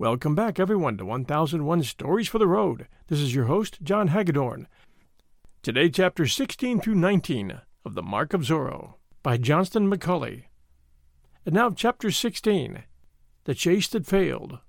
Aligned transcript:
Welcome 0.00 0.34
back, 0.34 0.58
everyone, 0.58 0.96
to 0.96 1.04
1001 1.04 1.82
Stories 1.82 2.26
for 2.26 2.38
the 2.38 2.46
Road. 2.46 2.88
This 3.08 3.20
is 3.20 3.34
your 3.34 3.44
host, 3.44 3.82
John 3.82 4.08
Hagedorn. 4.08 4.66
Today, 5.62 5.90
chapter 5.90 6.26
16 6.26 6.80
through 6.80 6.94
19 6.94 7.60
of 7.84 7.94
The 7.94 8.02
Mark 8.02 8.32
of 8.32 8.40
Zorro 8.40 8.94
by 9.22 9.36
Johnston 9.36 9.90
McCulley. 9.90 10.44
And 11.44 11.54
now, 11.54 11.68
chapter 11.68 12.10
16 12.10 12.84
The 13.44 13.54
Chase 13.54 13.88
That 13.88 14.06
Failed. 14.06 14.60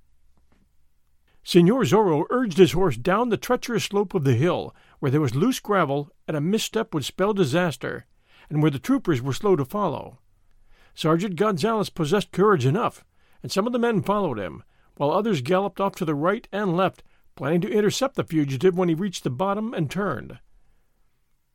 Signor 1.46 1.84
Zorro 1.84 2.26
urged 2.30 2.58
his 2.58 2.74
horse 2.74 2.98
down 2.98 3.30
the 3.30 3.38
treacherous 3.38 3.86
slope 3.86 4.14
of 4.14 4.26
the 4.26 4.34
hill, 4.34 4.76
where 5.00 5.12
there 5.12 5.22
was 5.22 5.34
loose 5.34 5.62
gravel 5.62 6.10
and 6.28 6.36
a 6.36 6.42
misstep 6.42 6.94
would 6.94 7.06
spell 7.06 7.32
disaster, 7.32 8.06
and 8.50 8.62
where 8.62 8.70
the 8.70 8.80
troopers 8.80 9.22
were 9.22 9.32
slow 9.32 9.56
to 9.56 9.64
follow. 9.64 10.20
Sergeant 10.94 11.38
Gonzales 11.38 11.90
possessed 11.90 12.34
courage 12.34 12.66
enough, 12.66 13.06
and 13.42 13.50
some 13.50 13.66
of 13.66 13.72
the 13.72 13.80
men 13.80 14.02
followed 14.02 14.38
him 14.38 14.64
while 14.98 15.12
others 15.12 15.42
galloped 15.42 15.80
off 15.80 15.96
to 15.96 16.06
the 16.06 16.16
right 16.16 16.48
and 16.52 16.76
left, 16.76 17.04
planning 17.36 17.62
to 17.62 17.72
intercept 17.72 18.16
the 18.16 18.24
fugitive 18.24 18.78
when 18.78 18.90
he 18.90 18.96
reached 18.96 19.24
the 19.24 19.30
bottom 19.30 19.74
and 19.74 19.90
turned. 19.90 20.40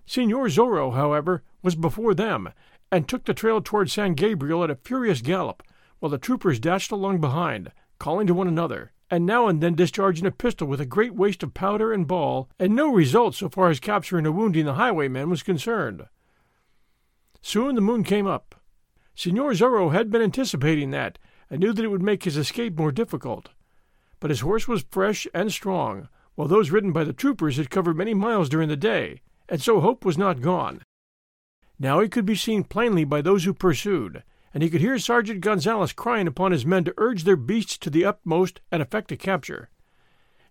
Signor 0.07 0.47
Zorro, 0.47 0.95
however, 0.95 1.43
was 1.63 1.75
before 1.75 2.15
them, 2.15 2.51
and 2.91 3.09
took 3.09 3.25
the 3.25 3.35
trail 3.35 3.61
toward 3.61 3.91
San 3.91 4.15
Gabriel 4.15 4.63
at 4.63 4.71
a 4.71 4.77
furious 4.77 5.21
gallop, 5.21 5.63
while 5.99 6.11
the 6.11 6.19
troopers 6.19 6.61
dashed 6.61 6.93
along 6.93 7.21
behind, 7.21 7.73
calling 7.99 8.27
to 8.27 8.35
one 8.35 8.49
another, 8.49 8.93
and 9.11 9.27
now 9.27 9.49
and 9.49 9.61
then 9.61 9.75
discharging 9.75 10.27
a 10.27 10.31
pistol 10.31 10.67
with 10.67 10.81
a 10.81 10.87
great 10.87 11.15
waste 11.15 11.43
of 11.43 11.55
powder 11.55 11.93
and 11.93 12.07
ball, 12.07 12.49
and 12.59 12.75
no 12.75 12.93
result 12.93 13.35
so 13.35 13.49
far 13.49 13.69
as 13.69 13.81
capturing 13.81 14.27
or 14.27 14.33
wounding 14.33 14.65
the 14.65 14.75
highwayman 14.75 15.31
was 15.31 15.43
concerned. 15.43 16.07
Soon 17.43 17.75
the 17.75 17.81
moon 17.81 18.03
came 18.03 18.27
up. 18.27 18.57
Signor 19.15 19.53
Zorro 19.53 19.93
had 19.93 20.11
been 20.11 20.23
anticipating 20.23 20.91
that, 20.91 21.19
and 21.51 21.61
knew 21.61 21.73
that 21.73 21.85
it 21.85 21.89
would 21.89 22.03
make 22.03 22.25
his 22.25 22.37
escape 22.37 22.77
more 22.77 22.93
difficult. 22.93 23.51
But 24.21 24.31
his 24.31 24.41
horse 24.41 24.67
was 24.67 24.85
fresh 24.91 25.27
and 25.35 25.53
strong, 25.53 26.09
while 26.35 26.49
those 26.49 26.71
ridden 26.71 26.93
by 26.93 27.05
the 27.05 27.13
troopers 27.13 27.57
had 27.57 27.71
covered 27.71 27.97
many 27.97 28.15
miles 28.15 28.49
during 28.49 28.69
the 28.69 28.77
day, 28.77 29.21
and 29.49 29.61
so 29.61 29.81
hope 29.81 30.05
was 30.05 30.19
not 30.19 30.41
gone. 30.41 30.83
Now 31.79 32.01
he 32.01 32.09
could 32.09 32.27
be 32.27 32.35
seen 32.35 32.65
plainly 32.65 33.05
by 33.05 33.21
those 33.21 33.45
who 33.45 33.53
pursued, 33.53 34.23
and 34.55 34.63
he 34.63 34.71
could 34.71 34.81
hear 34.81 34.99
Sergeant 34.99 35.41
Gonzales 35.41 35.93
crying 35.93 36.27
upon 36.27 36.53
his 36.53 36.65
men 36.65 36.85
to 36.85 36.95
urge 36.97 37.25
their 37.25 37.37
beasts 37.37 37.77
to 37.79 37.91
the 37.91 38.05
utmost 38.05 38.61
and 38.73 38.81
effect 38.81 39.13
a 39.13 39.17
capture. 39.17 39.69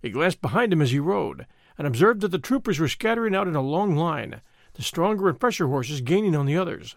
He 0.01 0.11
glanced 0.11 0.41
behind 0.41 0.71
him 0.71 0.81
as 0.81 0.91
he 0.91 0.99
rode, 0.99 1.47
and 1.77 1.87
observed 1.87 2.21
that 2.21 2.29
the 2.29 2.39
troopers 2.39 2.79
were 2.79 2.87
scattering 2.87 3.35
out 3.35 3.47
in 3.47 3.55
a 3.55 3.61
long 3.61 3.95
line, 3.95 4.41
the 4.75 4.83
stronger 4.83 5.27
and 5.27 5.39
fresher 5.39 5.67
horses 5.67 6.01
gaining 6.01 6.35
on 6.35 6.45
the 6.45 6.57
others. 6.57 6.95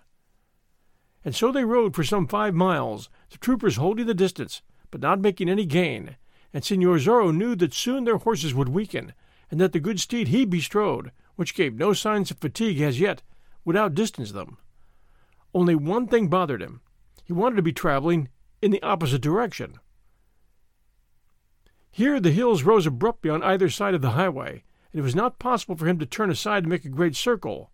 And 1.24 1.34
so 1.34 1.50
they 1.50 1.64
rode 1.64 1.94
for 1.94 2.04
some 2.04 2.26
five 2.26 2.54
miles, 2.54 3.10
the 3.30 3.38
troopers 3.38 3.76
holding 3.76 4.06
the 4.06 4.14
distance, 4.14 4.62
but 4.90 5.00
not 5.00 5.20
making 5.20 5.48
any 5.48 5.66
gain, 5.66 6.16
and 6.52 6.64
Signor 6.64 6.96
Zorro 6.96 7.34
knew 7.34 7.54
that 7.56 7.74
soon 7.74 8.04
their 8.04 8.18
horses 8.18 8.54
would 8.54 8.68
weaken, 8.68 9.12
and 9.50 9.60
that 9.60 9.72
the 9.72 9.80
good 9.80 10.00
steed 10.00 10.28
he 10.28 10.44
bestrode, 10.44 11.12
which 11.36 11.54
gave 11.54 11.74
no 11.74 11.92
signs 11.92 12.30
of 12.30 12.38
fatigue 12.38 12.80
as 12.80 13.00
yet, 13.00 13.22
would 13.64 13.76
outdistance 13.76 14.32
them. 14.32 14.58
Only 15.52 15.74
one 15.74 16.06
thing 16.06 16.28
bothered 16.28 16.62
him. 16.62 16.80
He 17.24 17.32
wanted 17.32 17.56
to 17.56 17.62
be 17.62 17.72
traveling 17.72 18.28
in 18.62 18.70
the 18.70 18.82
opposite 18.82 19.20
direction. 19.20 19.78
Here 21.90 22.20
the 22.20 22.30
hills 22.30 22.62
rose 22.62 22.86
abruptly 22.86 23.30
on 23.30 23.42
either 23.42 23.68
side 23.68 23.94
of 23.94 24.02
the 24.02 24.10
highway, 24.10 24.62
and 24.92 25.00
it 25.00 25.02
was 25.02 25.16
not 25.16 25.38
possible 25.38 25.76
for 25.76 25.86
him 25.86 25.98
to 25.98 26.06
turn 26.06 26.30
aside 26.30 26.62
and 26.62 26.68
make 26.68 26.84
a 26.84 26.90
great 26.90 27.16
circle, 27.16 27.70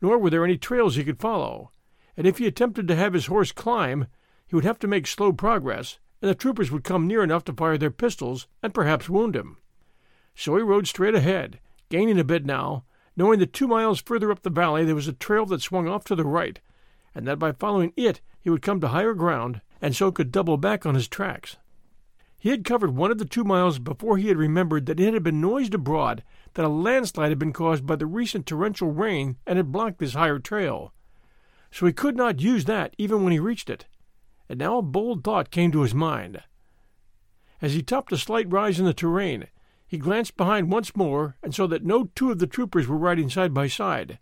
nor 0.00 0.18
were 0.18 0.30
there 0.30 0.44
any 0.44 0.56
trails 0.56 0.96
he 0.96 1.04
could 1.04 1.20
follow 1.20 1.70
and 2.16 2.26
if 2.26 2.38
he 2.38 2.46
attempted 2.46 2.88
to 2.88 2.96
have 2.96 3.12
his 3.12 3.26
horse 3.26 3.52
climb, 3.52 4.06
he 4.46 4.54
would 4.54 4.64
have 4.64 4.78
to 4.78 4.88
make 4.88 5.06
slow 5.06 5.32
progress, 5.32 5.98
and 6.22 6.30
the 6.30 6.34
troopers 6.34 6.70
would 6.70 6.84
come 6.84 7.06
near 7.06 7.22
enough 7.22 7.44
to 7.44 7.52
fire 7.52 7.76
their 7.76 7.90
pistols 7.90 8.46
and 8.62 8.72
perhaps 8.72 9.08
wound 9.08 9.36
him. 9.36 9.58
So 10.34 10.56
he 10.56 10.62
rode 10.62 10.86
straight 10.86 11.14
ahead, 11.14 11.60
gaining 11.88 12.18
a 12.18 12.24
bit 12.24 12.46
now, 12.46 12.84
knowing 13.16 13.38
that 13.40 13.52
two 13.52 13.68
miles 13.68 14.00
further 14.00 14.30
up 14.30 14.42
the 14.42 14.50
valley 14.50 14.84
there 14.84 14.94
was 14.94 15.08
a 15.08 15.12
trail 15.12 15.46
that 15.46 15.62
swung 15.62 15.88
off 15.88 16.04
to 16.04 16.14
the 16.14 16.24
right, 16.24 16.60
and 17.14 17.26
that 17.26 17.38
by 17.38 17.52
following 17.52 17.92
it 17.96 18.20
he 18.40 18.50
would 18.50 18.62
come 18.62 18.80
to 18.80 18.88
higher 18.88 19.14
ground, 19.14 19.60
and 19.80 19.94
so 19.94 20.12
could 20.12 20.32
double 20.32 20.56
back 20.56 20.86
on 20.86 20.94
his 20.94 21.08
tracks. 21.08 21.56
He 22.38 22.50
had 22.50 22.64
covered 22.64 22.90
one 22.94 23.10
of 23.10 23.18
the 23.18 23.24
two 23.24 23.44
miles 23.44 23.78
before 23.78 24.18
he 24.18 24.28
had 24.28 24.36
remembered 24.36 24.86
that 24.86 25.00
it 25.00 25.14
had 25.14 25.22
been 25.22 25.40
noised 25.40 25.74
abroad 25.74 26.22
that 26.54 26.64
a 26.64 26.68
landslide 26.68 27.30
had 27.30 27.38
been 27.38 27.52
caused 27.52 27.86
by 27.86 27.96
the 27.96 28.06
recent 28.06 28.46
torrential 28.46 28.92
rain 28.92 29.36
and 29.46 29.56
had 29.56 29.72
blocked 29.72 29.98
this 29.98 30.14
higher 30.14 30.38
trail 30.38 30.92
so 31.76 31.84
he 31.84 31.92
could 31.92 32.16
not 32.16 32.40
use 32.40 32.64
that 32.64 32.94
even 32.96 33.22
when 33.22 33.34
he 33.34 33.38
reached 33.38 33.68
it. 33.68 33.84
And 34.48 34.58
now 34.58 34.78
a 34.78 34.82
bold 34.82 35.22
thought 35.22 35.50
came 35.50 35.70
to 35.72 35.82
his 35.82 35.92
mind. 35.92 36.42
As 37.60 37.74
he 37.74 37.82
topped 37.82 38.12
a 38.12 38.16
slight 38.16 38.50
rise 38.50 38.80
in 38.80 38.86
the 38.86 38.94
terrain, 38.94 39.48
he 39.86 39.98
glanced 39.98 40.38
behind 40.38 40.72
once 40.72 40.96
more 40.96 41.36
and 41.42 41.54
saw 41.54 41.66
that 41.66 41.84
no 41.84 42.04
two 42.14 42.30
of 42.30 42.38
the 42.38 42.46
troopers 42.46 42.88
were 42.88 42.96
riding 42.96 43.28
side 43.28 43.52
by 43.52 43.66
side. 43.66 44.18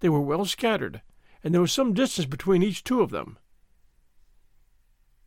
They 0.00 0.10
were 0.10 0.20
well 0.20 0.44
scattered, 0.44 1.00
and 1.42 1.54
there 1.54 1.62
was 1.62 1.72
some 1.72 1.94
distance 1.94 2.26
between 2.26 2.62
each 2.62 2.84
two 2.84 3.00
of 3.00 3.08
them. 3.08 3.38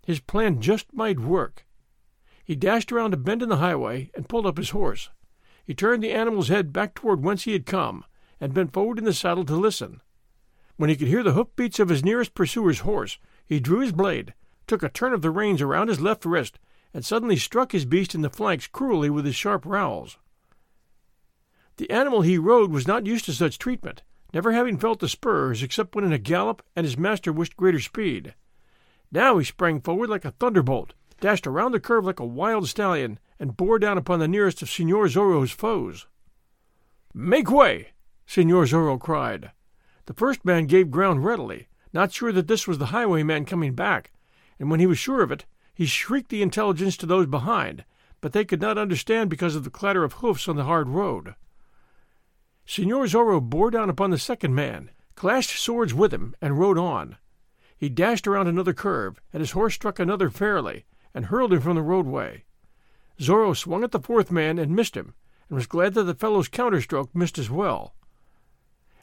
His 0.06 0.20
plan 0.20 0.62
just 0.62 0.94
might 0.94 1.20
work. 1.20 1.66
He 2.46 2.56
dashed 2.56 2.92
around 2.92 3.16
a 3.16 3.18
bend 3.18 3.42
in 3.42 3.50
the 3.50 3.58
highway 3.58 4.12
and 4.14 4.30
pulled 4.30 4.46
up 4.46 4.58
his 4.58 4.70
horse. 4.70 5.10
He 5.64 5.74
turned 5.74 6.04
the 6.04 6.12
animal's 6.12 6.50
head 6.50 6.72
back 6.72 6.94
toward 6.94 7.24
whence 7.24 7.46
he 7.46 7.54
had 7.54 7.66
come, 7.66 8.06
and 8.40 8.54
bent 8.54 8.74
forward 8.74 9.00
in 9.00 9.06
the 9.06 9.14
saddle 9.14 9.46
to 9.46 9.56
listen. 9.56 10.02
When 10.78 10.90
he 10.90 10.96
could 10.96 11.08
hear 11.08 11.24
the 11.24 11.34
hoofbeats 11.34 11.80
of 11.80 11.90
his 11.90 12.04
nearest 12.04 12.34
pursuer's 12.34 12.80
horse, 12.80 13.20
he 13.46 13.60
drew 13.60 13.80
his 13.80 13.92
blade, 13.92 14.34
took 14.68 14.84
a 14.84 14.90
turn 14.90 15.14
of 15.14 15.22
the 15.22 15.30
reins 15.30 15.62
around 15.62 15.88
his 15.88 16.02
left 16.02 16.26
wrist, 16.26 16.60
and 16.94 17.06
suddenly 17.06 17.38
struck 17.38 17.72
his 17.72 17.86
beast 17.86 18.16
in 18.16 18.22
the 18.22 18.30
flanks 18.30 18.68
cruelly 18.68 19.10
with 19.10 19.26
his 19.26 19.36
sharp 19.36 19.66
rowels. 19.66 20.18
The 21.78 21.90
animal 21.90 22.22
he 22.22 22.38
rode 22.38 22.72
was 22.72 22.88
not 22.88 23.06
used 23.06 23.26
to 23.26 23.34
such 23.34 23.58
treatment, 23.58 24.04
never 24.34 24.52
having 24.52 24.78
felt 24.78 25.00
the 25.00 25.10
spurs 25.10 25.64
except 25.64 25.96
when 25.96 26.06
in 26.06 26.14
a 26.14 26.18
gallop 26.18 26.64
and 26.76 26.86
his 26.86 26.98
master 26.98 27.32
wished 27.34 27.58
greater 27.58 27.80
speed. 27.80 28.36
Now 29.12 29.38
he 29.38 29.46
sprang 29.46 29.82
forward 29.82 30.10
like 30.10 30.26
a 30.26 30.32
thunderbolt, 30.32 30.94
dashed 31.20 31.48
around 31.48 31.72
the 31.72 31.80
curve 31.80 32.06
like 32.06 32.20
a 32.20 32.26
wild 32.26 32.68
stallion, 32.68 33.20
and 33.40 33.58
bore 33.58 33.80
down 33.80 33.98
upon 33.98 34.20
the 34.20 34.28
nearest 34.28 34.62
of 34.62 34.70
Signor 34.70 35.06
Zorro's 35.06 35.52
foes. 35.52 36.08
Make 37.14 37.50
way! 37.50 37.90
Signor 38.26 38.66
Zorro 38.66 39.00
cried. 39.00 39.52
The 40.06 40.14
first 40.14 40.44
man 40.44 40.66
gave 40.66 40.92
ground 40.92 41.24
readily, 41.24 41.68
not 41.94 42.12
sure 42.12 42.32
that 42.32 42.48
this 42.48 42.68
was 42.68 42.78
the 42.78 42.88
highwayman 42.88 43.46
coming 43.46 43.74
back, 43.74 44.12
and 44.60 44.70
when 44.70 44.80
he 44.80 44.88
was 44.88 44.98
sure 44.98 45.22
of 45.22 45.32
it, 45.32 45.46
he 45.74 45.86
shrieked 45.86 46.30
the 46.30 46.42
intelligence 46.42 46.98
to 46.98 47.06
those 47.06 47.28
behind, 47.28 47.86
but 48.20 48.34
they 48.34 48.46
could 48.46 48.62
not 48.62 48.78
understand 48.78 49.30
because 49.30 49.56
of 49.56 49.64
the 49.64 49.70
clatter 49.70 50.04
of 50.04 50.14
hoofs 50.14 50.48
on 50.48 50.56
the 50.56 50.66
hard 50.66 50.90
road. 50.90 51.36
Signor 52.66 53.06
Zorro 53.06 53.42
bore 53.42 53.72
down 53.72 53.90
upon 53.90 54.12
the 54.12 54.18
second 54.18 54.54
man, 54.56 54.90
clashed 55.16 55.58
swords 55.58 55.94
with 55.94 56.14
him, 56.14 56.36
and 56.42 56.60
rode 56.60 56.78
on. 56.78 57.18
He 57.78 57.90
dashed 57.90 58.28
around 58.28 58.48
another 58.48 58.74
curve, 58.74 59.22
and 59.32 59.42
his 59.42 59.52
horse 59.52 59.74
struck 59.74 60.00
another 60.00 60.30
fairly, 60.30 60.86
and 61.14 61.26
hurled 61.26 61.54
him 61.54 61.62
from 61.62 61.76
the 61.76 61.82
roadway. 61.82 62.46
Zorro 63.20 63.56
swung 63.56 63.84
at 63.84 63.92
the 63.92 64.00
fourth 64.00 64.32
man 64.32 64.58
and 64.58 64.76
missed 64.76 64.96
him, 64.96 65.14
and 65.50 65.56
was 65.56 65.68
glad 65.68 65.94
that 65.94 66.04
the 66.04 66.16
fellow's 66.16 66.48
counterstroke 66.48 67.14
missed 67.14 67.38
as 67.38 67.50
well. 67.50 67.94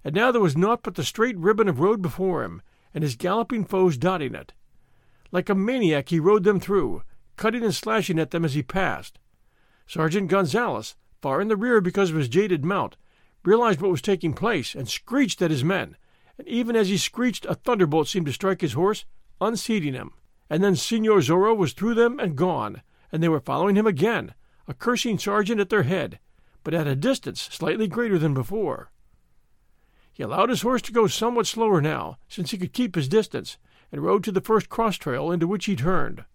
And 0.05 0.14
now 0.14 0.32
there 0.32 0.41
was 0.41 0.56
naught 0.56 0.82
but 0.82 0.94
the 0.94 1.05
straight 1.05 1.37
ribbon 1.37 1.69
of 1.69 1.81
road 1.81 2.00
before 2.00 2.43
him, 2.43 2.62
and 2.94 3.05
his 3.05 3.17
galloping 3.17 3.64
foes 3.64 3.97
dotting 3.97 4.35
it. 4.35 4.52
Like 5.31 5.49
a 5.49 5.55
maniac 5.55 6.08
he 6.08 6.19
rode 6.19 6.44
them 6.44 6.58
through, 6.58 7.02
cutting 7.37 7.62
and 7.62 7.75
slashing 7.75 8.19
at 8.19 8.31
them 8.31 8.44
as 8.44 8.55
he 8.55 8.62
passed. 8.62 9.19
Sergeant 9.87 10.29
Gonzales, 10.29 10.97
far 11.20 11.41
in 11.41 11.49
the 11.49 11.56
rear 11.56 11.81
because 11.81 12.11
of 12.11 12.17
his 12.17 12.29
jaded 12.29 12.64
mount, 12.64 12.97
realized 13.44 13.81
what 13.81 13.91
was 13.91 14.02
taking 14.02 14.32
place 14.32 14.75
and 14.75 14.88
screeched 14.88 15.41
at 15.43 15.50
his 15.50 15.64
men, 15.64 15.97
and 16.38 16.47
even 16.49 16.76
as 16.76 16.88
he 16.88 16.97
screeched 16.97 17.47
a 17.47 17.55
thunderbolt 17.55 18.08
seemed 18.08 18.26
to 18.26 18.32
strike 18.32 18.61
his 18.61 18.73
horse, 18.73 19.05
unseating 19.41 19.94
him. 19.94 20.12
And 20.49 20.64
then 20.64 20.76
Signor 20.76 21.19
Zorro 21.19 21.56
was 21.56 21.73
through 21.73 21.94
them 21.94 22.19
and 22.19 22.37
gone, 22.37 22.82
and 23.12 23.23
they 23.23 23.29
were 23.29 23.41
following 23.41 23.76
him 23.76 23.87
again, 23.87 24.35
a 24.67 24.75
cursing 24.75 25.19
sergeant 25.19 25.61
at 25.61 25.69
their 25.69 25.85
head, 25.85 26.19
but 26.64 26.75
at 26.75 26.87
a 26.87 26.97
distance 26.97 27.41
slightly 27.41 27.87
greater 27.87 28.19
than 28.19 28.35
before. 28.35 28.91
He 30.21 30.25
allowed 30.25 30.51
his 30.51 30.61
horse 30.61 30.83
to 30.83 30.93
go 30.93 31.07
somewhat 31.07 31.47
slower 31.47 31.81
now, 31.81 32.19
since 32.29 32.51
he 32.51 32.59
could 32.59 32.75
keep 32.75 32.95
his 32.95 33.09
distance, 33.09 33.57
and 33.91 34.03
rode 34.03 34.23
to 34.25 34.31
the 34.31 34.43
first 34.43 34.69
cross 34.69 34.97
trail 34.99 35.31
into 35.31 35.47
which 35.47 35.65
he 35.65 35.75
turned. 35.75 36.27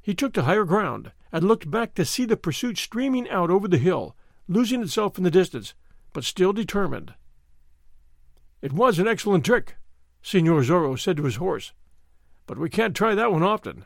He 0.00 0.12
took 0.12 0.32
to 0.32 0.42
higher 0.42 0.64
ground, 0.64 1.12
and 1.30 1.44
looked 1.44 1.70
back 1.70 1.94
to 1.94 2.04
see 2.04 2.24
the 2.24 2.36
pursuit 2.36 2.78
streaming 2.78 3.30
out 3.30 3.48
over 3.48 3.68
the 3.68 3.78
hill, 3.78 4.16
losing 4.48 4.82
itself 4.82 5.18
in 5.18 5.22
the 5.22 5.30
distance, 5.30 5.74
but 6.12 6.24
still 6.24 6.52
determined. 6.52 7.14
It 8.60 8.72
was 8.72 8.98
an 8.98 9.06
excellent 9.06 9.44
trick, 9.44 9.76
Signor 10.20 10.62
Zorro 10.62 10.98
said 10.98 11.16
to 11.18 11.24
his 11.24 11.36
horse, 11.36 11.72
but 12.48 12.58
we 12.58 12.68
can't 12.68 12.96
try 12.96 13.14
that 13.14 13.30
one 13.30 13.44
often. 13.44 13.84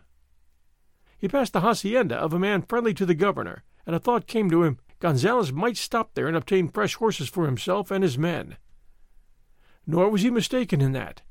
He 1.18 1.28
passed 1.28 1.52
the 1.52 1.60
hacienda 1.60 2.16
of 2.16 2.32
a 2.32 2.38
man 2.38 2.62
friendly 2.62 2.94
to 2.94 3.04
the 3.04 3.14
governor, 3.14 3.64
and 3.84 3.94
a 3.94 4.00
thought 4.00 4.26
came 4.26 4.48
to 4.48 4.62
him 4.62 4.78
Gonzales 4.98 5.52
might 5.52 5.76
stop 5.76 6.14
there 6.14 6.26
and 6.26 6.38
obtain 6.38 6.68
fresh 6.68 6.94
horses 6.94 7.28
for 7.28 7.44
himself 7.44 7.90
and 7.90 8.02
his 8.02 8.16
men. 8.16 8.56
Nor 9.86 10.10
was 10.10 10.22
he 10.22 10.30
mistaken 10.30 10.80
in 10.80 10.92
that. 10.92 11.22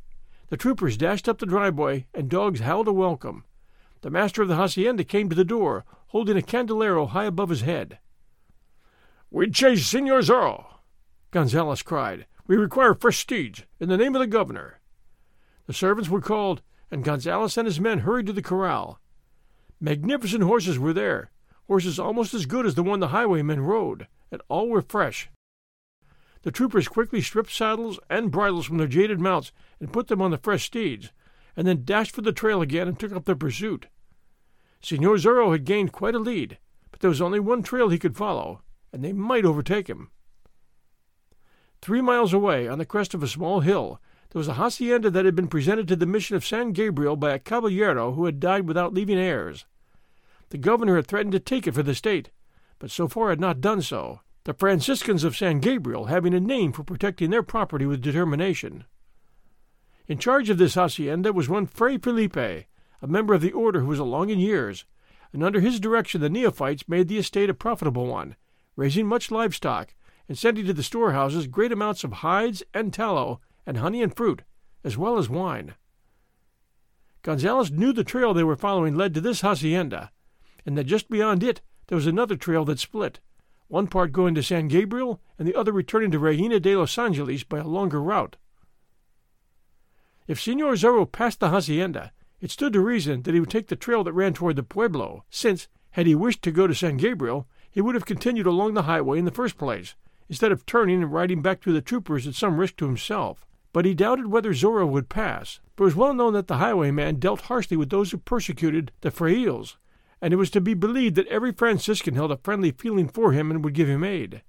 The 0.49 0.57
troopers 0.57 0.97
dashed 0.97 1.27
up 1.27 1.39
the 1.39 1.45
driveway, 1.45 2.07
and 2.13 2.29
dogs 2.29 2.61
howled 2.61 2.87
a 2.87 2.93
welcome. 2.93 3.43
The 4.01 4.09
master 4.09 4.43
of 4.43 4.47
the 4.47 4.55
hacienda 4.55 5.03
came 5.03 5.29
to 5.29 5.35
the 5.35 5.43
door, 5.43 5.83
holding 6.07 6.37
a 6.37 6.41
candelero 6.41 7.07
high 7.09 7.25
above 7.25 7.49
his 7.49 7.61
head. 7.61 7.99
We 9.31 9.49
chase 9.49 9.85
Senor 9.85 10.19
Zorro, 10.19 10.65
Gonzales 11.31 11.81
cried. 11.81 12.27
We 12.47 12.55
require 12.55 12.93
fresh 12.93 13.17
steeds, 13.17 13.63
in 13.79 13.89
the 13.89 13.97
name 13.97 14.15
of 14.15 14.19
the 14.19 14.27
governor. 14.27 14.79
The 15.65 15.73
servants 15.73 16.09
were 16.09 16.21
called, 16.21 16.61
and 16.91 17.03
Gonzales 17.03 17.57
and 17.57 17.65
his 17.65 17.79
men 17.79 17.99
hurried 17.99 18.27
to 18.27 18.33
the 18.33 18.41
corral. 18.41 18.99
Magnificent 19.81 20.43
horses 20.43 20.79
were 20.79 20.93
there, 20.93 21.31
horses 21.67 21.99
almost 21.99 22.33
as 22.33 22.45
good 22.45 22.65
as 22.65 22.75
the 22.75 22.83
one 22.83 22.99
the 22.99 23.09
highwaymen 23.09 23.61
rode, 23.61 24.07
and 24.31 24.41
all 24.47 24.69
were 24.69 24.81
fresh. 24.81 25.29
The 26.45 26.51
troopers 26.51 26.87
quickly 26.87 27.21
stripped 27.21 27.51
saddles 27.51 27.99
and 28.07 28.29
bridles 28.29 28.67
from 28.67 28.77
their 28.77 28.85
jaded 28.85 29.19
mounts 29.19 29.51
and 29.79 29.91
put 29.91 30.09
them 30.09 30.21
on 30.21 30.29
the 30.29 30.37
fresh 30.37 30.65
steeds, 30.65 31.11
and 31.55 31.65
then 31.65 31.83
dashed 31.83 32.13
for 32.13 32.21
the 32.21 32.31
trail 32.31 32.61
again 32.61 32.87
and 32.87 32.99
took 32.99 33.11
up 33.13 33.25
their 33.25 33.35
pursuit. 33.35 33.87
Signor 34.79 35.15
Zorro 35.15 35.53
had 35.53 35.65
gained 35.65 35.91
quite 35.91 36.13
a 36.13 36.19
lead, 36.19 36.59
but 36.91 36.99
there 36.99 37.09
was 37.09 37.19
only 37.19 37.39
one 37.39 37.63
trail 37.63 37.89
he 37.89 37.97
could 37.97 38.15
follow, 38.15 38.61
and 38.93 39.03
they 39.03 39.11
might 39.11 39.43
overtake 39.43 39.89
him. 39.89 40.11
Three 41.81 41.99
miles 41.99 42.31
away, 42.31 42.67
on 42.67 42.77
the 42.77 42.85
crest 42.85 43.15
of 43.15 43.23
a 43.23 43.27
small 43.27 43.61
hill, 43.61 43.99
there 44.29 44.39
was 44.39 44.47
a 44.47 44.53
hacienda 44.53 45.09
that 45.09 45.25
had 45.25 45.35
been 45.35 45.47
presented 45.47 45.87
to 45.87 45.95
the 45.95 46.05
mission 46.05 46.35
of 46.35 46.45
San 46.45 46.73
Gabriel 46.73 47.15
by 47.15 47.31
a 47.31 47.39
caballero 47.39 48.11
who 48.11 48.25
had 48.25 48.39
died 48.39 48.67
without 48.67 48.93
leaving 48.93 49.17
heirs. 49.17 49.65
The 50.49 50.59
governor 50.59 50.95
had 50.95 51.07
threatened 51.07 51.31
to 51.31 51.39
take 51.39 51.65
it 51.65 51.73
for 51.73 51.81
the 51.81 51.95
state, 51.95 52.29
but 52.77 52.91
so 52.91 53.07
far 53.07 53.29
had 53.29 53.39
not 53.39 53.61
done 53.61 53.81
so, 53.81 54.19
the 54.45 54.53
Franciscans 54.53 55.23
of 55.23 55.35
San 55.35 55.59
Gabriel 55.59 56.05
having 56.05 56.35
a 56.35 56.39
name 56.39 56.71
for 56.71 56.83
protecting 56.83 57.31
their 57.31 57.41
property 57.41 57.87
with 57.87 57.99
determination. 58.01 58.85
In 60.07 60.19
charge 60.19 60.51
of 60.51 60.59
this 60.59 60.75
hacienda 60.75 61.33
was 61.33 61.49
one 61.49 61.65
Fray 61.65 61.97
Felipe, 61.97 62.37
a 62.37 63.07
member 63.07 63.33
of 63.33 63.41
the 63.41 63.51
order 63.51 63.79
who 63.79 63.87
was 63.87 63.97
along 63.97 64.29
in 64.29 64.39
years, 64.39 64.85
and 65.33 65.43
under 65.43 65.59
his 65.59 65.79
direction 65.79 66.21
the 66.21 66.29
neophytes 66.29 66.87
made 66.87 67.07
the 67.07 67.17
estate 67.17 67.49
a 67.49 67.55
profitable 67.55 68.05
one, 68.05 68.35
raising 68.75 69.07
much 69.07 69.31
livestock, 69.31 69.95
and 70.29 70.37
sending 70.37 70.67
to 70.67 70.73
the 70.73 70.83
storehouses 70.83 71.47
great 71.47 71.71
amounts 71.71 72.03
of 72.03 72.13
hides 72.13 72.61
and 72.71 72.93
tallow 72.93 73.41
and 73.65 73.77
honey 73.77 74.03
and 74.03 74.15
fruit, 74.15 74.43
as 74.83 74.95
well 74.95 75.17
as 75.17 75.27
wine. 75.27 75.73
Gonzales 77.23 77.71
knew 77.71 77.91
the 77.91 78.03
trail 78.03 78.31
they 78.35 78.43
were 78.43 78.55
following 78.55 78.93
led 78.93 79.15
to 79.15 79.21
this 79.21 79.41
hacienda, 79.41 80.11
and 80.67 80.77
that 80.77 80.83
just 80.83 81.09
beyond 81.09 81.41
it 81.41 81.61
there 81.87 81.95
was 81.95 82.05
another 82.05 82.35
trail 82.35 82.63
that 82.65 82.77
split, 82.77 83.19
one 83.67 83.87
part 83.87 84.11
going 84.11 84.35
to 84.35 84.43
San 84.43 84.67
Gabriel 84.67 85.19
and 85.39 85.47
the 85.47 85.55
other 85.55 85.71
returning 85.71 86.11
to 86.11 86.19
Reina 86.19 86.59
de 86.59 86.75
los 86.75 86.97
Angeles 86.97 87.43
by 87.43 87.59
a 87.59 87.67
longer 87.67 88.01
route. 88.01 88.37
If 90.27 90.41
Senor 90.41 90.73
Zorro 90.73 91.11
passed 91.11 91.39
the 91.39 91.49
hacienda, 91.49 92.11
it 92.41 92.51
stood 92.51 92.73
to 92.73 92.79
reason 92.79 93.23
that 93.23 93.33
he 93.33 93.39
would 93.39 93.49
take 93.49 93.67
the 93.67 93.75
trail 93.75 94.03
that 94.03 94.13
ran 94.13 94.33
toward 94.33 94.55
the 94.55 94.63
pueblo, 94.63 95.23
since, 95.29 95.67
had 95.91 96.07
he 96.07 96.15
wished 96.15 96.41
to 96.43 96.51
go 96.51 96.67
to 96.67 96.75
San 96.75 96.97
Gabriel, 96.97 97.47
he 97.69 97.81
would 97.81 97.95
have 97.95 98.05
continued 98.05 98.47
along 98.47 98.73
the 98.73 98.83
highway 98.83 99.19
in 99.19 99.25
the 99.25 99.31
first 99.31 99.57
place, 99.57 99.95
instead 100.29 100.51
of 100.51 100.65
turning 100.65 101.01
and 101.01 101.13
riding 101.13 101.41
back 101.41 101.61
to 101.61 101.71
the 101.71 101.81
troopers 101.81 102.27
at 102.27 102.35
some 102.35 102.57
risk 102.57 102.77
to 102.77 102.85
himself. 102.85 103.45
But 103.73 103.85
he 103.85 103.93
doubted 103.93 104.27
whether 104.27 104.53
Zorro 104.53 104.87
would 104.87 105.09
pass, 105.09 105.59
for 105.75 105.83
it 105.83 105.85
was 105.85 105.95
well 105.95 106.13
known 106.13 106.33
that 106.33 106.47
the 106.47 106.57
highwayman 106.57 107.19
dealt 107.19 107.41
harshly 107.41 107.77
with 107.77 107.89
those 107.89 108.11
who 108.11 108.17
persecuted 108.17 108.91
the 109.01 109.11
frailes, 109.11 109.77
and 110.25 110.33
it 110.33 110.37
was 110.37 110.49
to 110.49 110.59
be 110.59 110.73
believed 110.73 111.13
that 111.13 111.27
every 111.27 111.51
Franciscan 111.51 112.15
held 112.15 112.31
a 112.31 112.37
friendly 112.37 112.71
feeling 112.71 113.07
for 113.07 113.31
him 113.31 113.51
and 113.51 113.63
would 113.63 113.75
give 113.75 113.87
him 113.87 114.03
aid. 114.03 114.41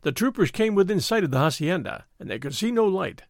The 0.00 0.12
troopers 0.12 0.50
came 0.50 0.74
within 0.74 0.98
sight 0.98 1.24
of 1.24 1.30
the 1.30 1.40
hacienda, 1.40 2.06
and 2.18 2.30
they 2.30 2.38
could 2.38 2.54
see 2.54 2.70
no 2.70 2.86
light. 2.86 3.24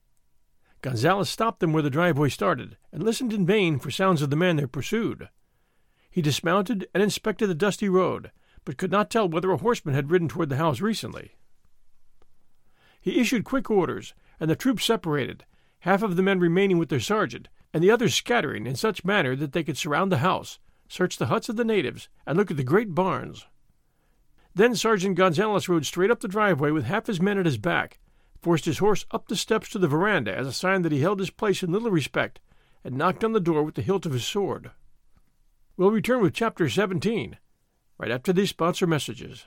Gonzales 0.83 1.29
stopped 1.29 1.59
them 1.59 1.73
where 1.73 1.83
the 1.83 1.91
driveway 1.91 2.29
started, 2.29 2.77
and 2.93 3.03
listened 3.03 3.33
in 3.33 3.45
vain 3.45 3.81
for 3.81 3.91
sounds 3.91 4.23
of 4.23 4.31
the 4.31 4.37
man 4.37 4.55
they 4.55 4.67
pursued. 4.67 5.31
He 6.09 6.23
dismounted 6.23 6.87
and 6.95 7.03
inspected 7.03 7.51
the 7.51 7.57
dusty 7.57 7.89
road, 7.89 8.31
but 8.65 8.77
could 8.77 8.93
not 8.93 9.11
tell 9.11 9.29
whether 9.29 9.51
a 9.51 9.57
horseman 9.57 9.97
had 9.97 10.13
ridden 10.13 10.29
toward 10.29 10.51
the 10.51 10.59
house 10.59 10.81
recently. 10.81 11.33
He 13.01 13.21
issued 13.21 13.43
quick 13.43 13.69
orders, 13.69 14.15
and 14.39 14.49
the 14.49 14.55
troops 14.55 14.85
separated, 14.85 15.45
half 15.81 16.05
of 16.05 16.15
the 16.15 16.23
men 16.23 16.39
remaining 16.39 16.79
with 16.79 16.89
their 16.89 17.01
sergeant, 17.01 17.49
and 17.75 17.83
the 17.83 17.91
others 17.91 18.15
scattering 18.15 18.65
in 18.65 18.77
such 18.77 19.05
manner 19.05 19.35
that 19.35 19.51
they 19.51 19.65
could 19.65 19.77
surround 19.77 20.13
the 20.13 20.19
house, 20.19 20.61
search 20.89 21.19
the 21.19 21.27
huts 21.27 21.49
of 21.49 21.57
the 21.57 21.65
natives, 21.65 22.09
and 22.27 22.37
look 22.37 22.51
at 22.51 22.57
the 22.57 22.65
great 22.65 22.95
barns. 22.95 23.47
Then 24.55 24.75
Sergeant 24.75 25.17
Gonzales 25.17 25.69
rode 25.69 25.87
straight 25.87 26.11
up 26.11 26.21
the 26.21 26.29
driveway 26.29 26.71
with 26.71 26.85
half 26.85 27.07
his 27.07 27.21
men 27.21 27.39
at 27.39 27.47
his 27.47 27.59
back, 27.59 28.01
forced 28.41 28.65
his 28.65 28.79
horse 28.79 29.05
up 29.11 29.29
the 29.29 29.37
steps 29.37 29.69
to 29.71 29.79
the 29.79 29.89
veranda 29.89 30.35
as 30.35 30.47
a 30.47 30.53
sign 30.53 30.83
that 30.83 30.93
he 30.93 31.01
held 31.01 31.21
his 31.21 31.31
place 31.31 31.63
in 31.63 31.71
little 31.71 31.91
respect, 31.91 32.41
and 32.83 32.97
knocked 32.97 33.23
on 33.23 33.33
the 33.33 33.41
door 33.41 33.63
with 33.63 33.75
the 33.75 33.83
hilt 33.83 34.07
of 34.07 34.13
his 34.13 34.25
sword. 34.25 34.71
We'll 35.77 35.91
return 35.91 36.23
with 36.23 36.35
Chapter 36.35 36.69
17, 36.69 37.39
right 37.99 38.11
after 38.11 38.33
these 38.33 38.51
sponsor 38.51 38.87
messages. 38.87 39.47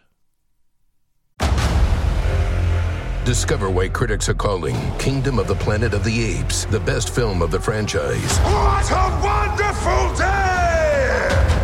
Discover 3.25 3.69
why 3.69 3.87
critics 3.87 4.29
are 4.29 4.33
calling 4.33 4.75
Kingdom 4.97 5.37
of 5.39 5.47
the 5.47 5.55
Planet 5.55 5.93
of 5.93 6.03
the 6.03 6.23
Apes 6.23 6.65
the 6.65 6.79
best 6.79 7.13
film 7.13 7.41
of 7.41 7.51
the 7.51 7.59
franchise. 7.59 8.37
What 8.39 8.89
a 8.91 9.21
wonderful 9.23 10.15
day! 10.15 10.50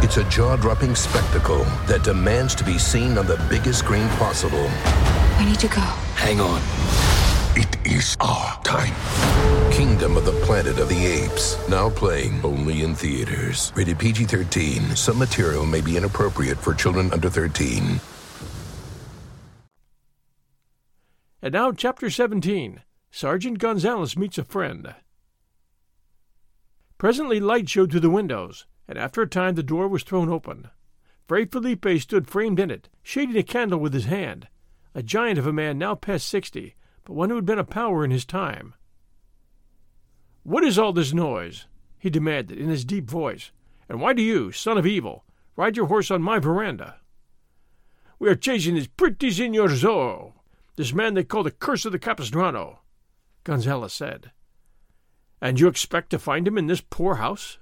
It's 0.03 0.17
a 0.17 0.23
jaw 0.29 0.55
dropping 0.55 0.95
spectacle 0.95 1.63
that 1.87 2.03
demands 2.03 2.55
to 2.55 2.63
be 2.63 2.77
seen 2.77 3.17
on 3.17 3.27
the 3.27 3.37
biggest 3.49 3.79
screen 3.79 4.07
possible. 4.17 4.69
We 5.37 5.45
need 5.45 5.59
to 5.59 5.67
go. 5.67 5.81
Hang 6.15 6.39
on. 6.39 6.61
It 7.55 7.75
is 7.85 8.15
our 8.19 8.61
time. 8.63 8.93
Kingdom 9.71 10.15
of 10.15 10.25
the 10.25 10.39
Planet 10.45 10.79
of 10.79 10.89
the 10.89 11.05
Apes. 11.05 11.57
Now 11.67 11.89
playing 11.89 12.39
only 12.43 12.83
in 12.83 12.95
theaters. 12.95 13.73
Rated 13.75 13.99
PG 13.99 14.25
13. 14.25 14.95
Some 14.95 15.17
material 15.17 15.65
may 15.65 15.81
be 15.81 15.97
inappropriate 15.97 16.57
for 16.57 16.73
children 16.73 17.11
under 17.11 17.29
13. 17.29 17.99
And 21.41 21.53
now, 21.53 21.71
Chapter 21.71 22.09
17 22.09 22.81
Sergeant 23.11 23.59
Gonzales 23.59 24.17
Meets 24.17 24.37
a 24.37 24.43
Friend. 24.43 24.93
Presently, 26.97 27.39
light 27.39 27.69
showed 27.69 27.91
through 27.91 28.01
the 28.01 28.09
windows, 28.09 28.65
and 28.88 28.98
after 28.98 29.22
a 29.22 29.27
time 29.27 29.56
the 29.56 29.63
door 29.63 29.88
was 29.88 30.03
thrown 30.03 30.29
open. 30.29 30.70
Fray 31.27 31.46
Felipe 31.46 32.00
stood 32.00 32.27
framed 32.27 32.60
in 32.60 32.72
it, 32.72 32.89
shading 33.03 33.36
a 33.38 33.44
candle 33.44 33.79
with 33.79 33.94
his 33.94 34.06
hand, 34.06 34.48
a 34.96 35.03
giant 35.03 35.38
of 35.38 35.46
a 35.46 35.53
man 35.53 35.77
now 35.77 35.94
past 35.96 36.27
sixty, 36.27 36.75
but 37.03 37.13
one 37.13 37.29
who 37.29 37.36
had 37.36 37.46
been 37.46 37.60
a 37.60 37.63
power 37.63 38.03
in 38.03 38.12
his 38.12 38.25
time. 38.25 38.74
What 40.44 40.63
is 40.63 40.79
all 40.79 40.94
this 40.94 41.13
noise? 41.13 41.67
he 42.00 42.10
demanded 42.10 42.58
in 42.58 42.70
his 42.70 42.86
deep 42.86 43.10
voice. 43.10 43.51
And 43.89 44.00
why 44.00 44.13
do 44.13 44.22
you, 44.22 44.51
son 44.51 44.77
of 44.77 44.86
evil, 44.86 45.25
ride 45.56 45.75
your 45.75 45.88
horse 45.88 46.12
on 46.12 46.22
my 46.22 46.39
veranda? 46.39 47.00
We 48.20 48.29
are 48.29 48.36
chasing 48.36 48.75
this 48.75 48.88
pretty 48.88 49.32
Senor 49.32 49.67
Zorro, 49.67 49.89
oh! 49.89 50.34
This 50.75 50.94
man 50.94 51.15
they 51.15 51.24
call 51.24 51.44
the 51.44 51.51
Curse 51.51 51.86
of 51.86 51.91
the 51.91 52.00
Capistrano, 52.00 52.79
Gonzales 53.44 53.94
said. 53.94 54.32
And 55.41 55.60
you 55.60 55.67
expect 55.67 56.12
to 56.12 56.20
find 56.20 56.48
him 56.48 56.58
in 56.58 56.67
this 56.67 56.82
poor 56.82 57.15
house? 57.15 57.58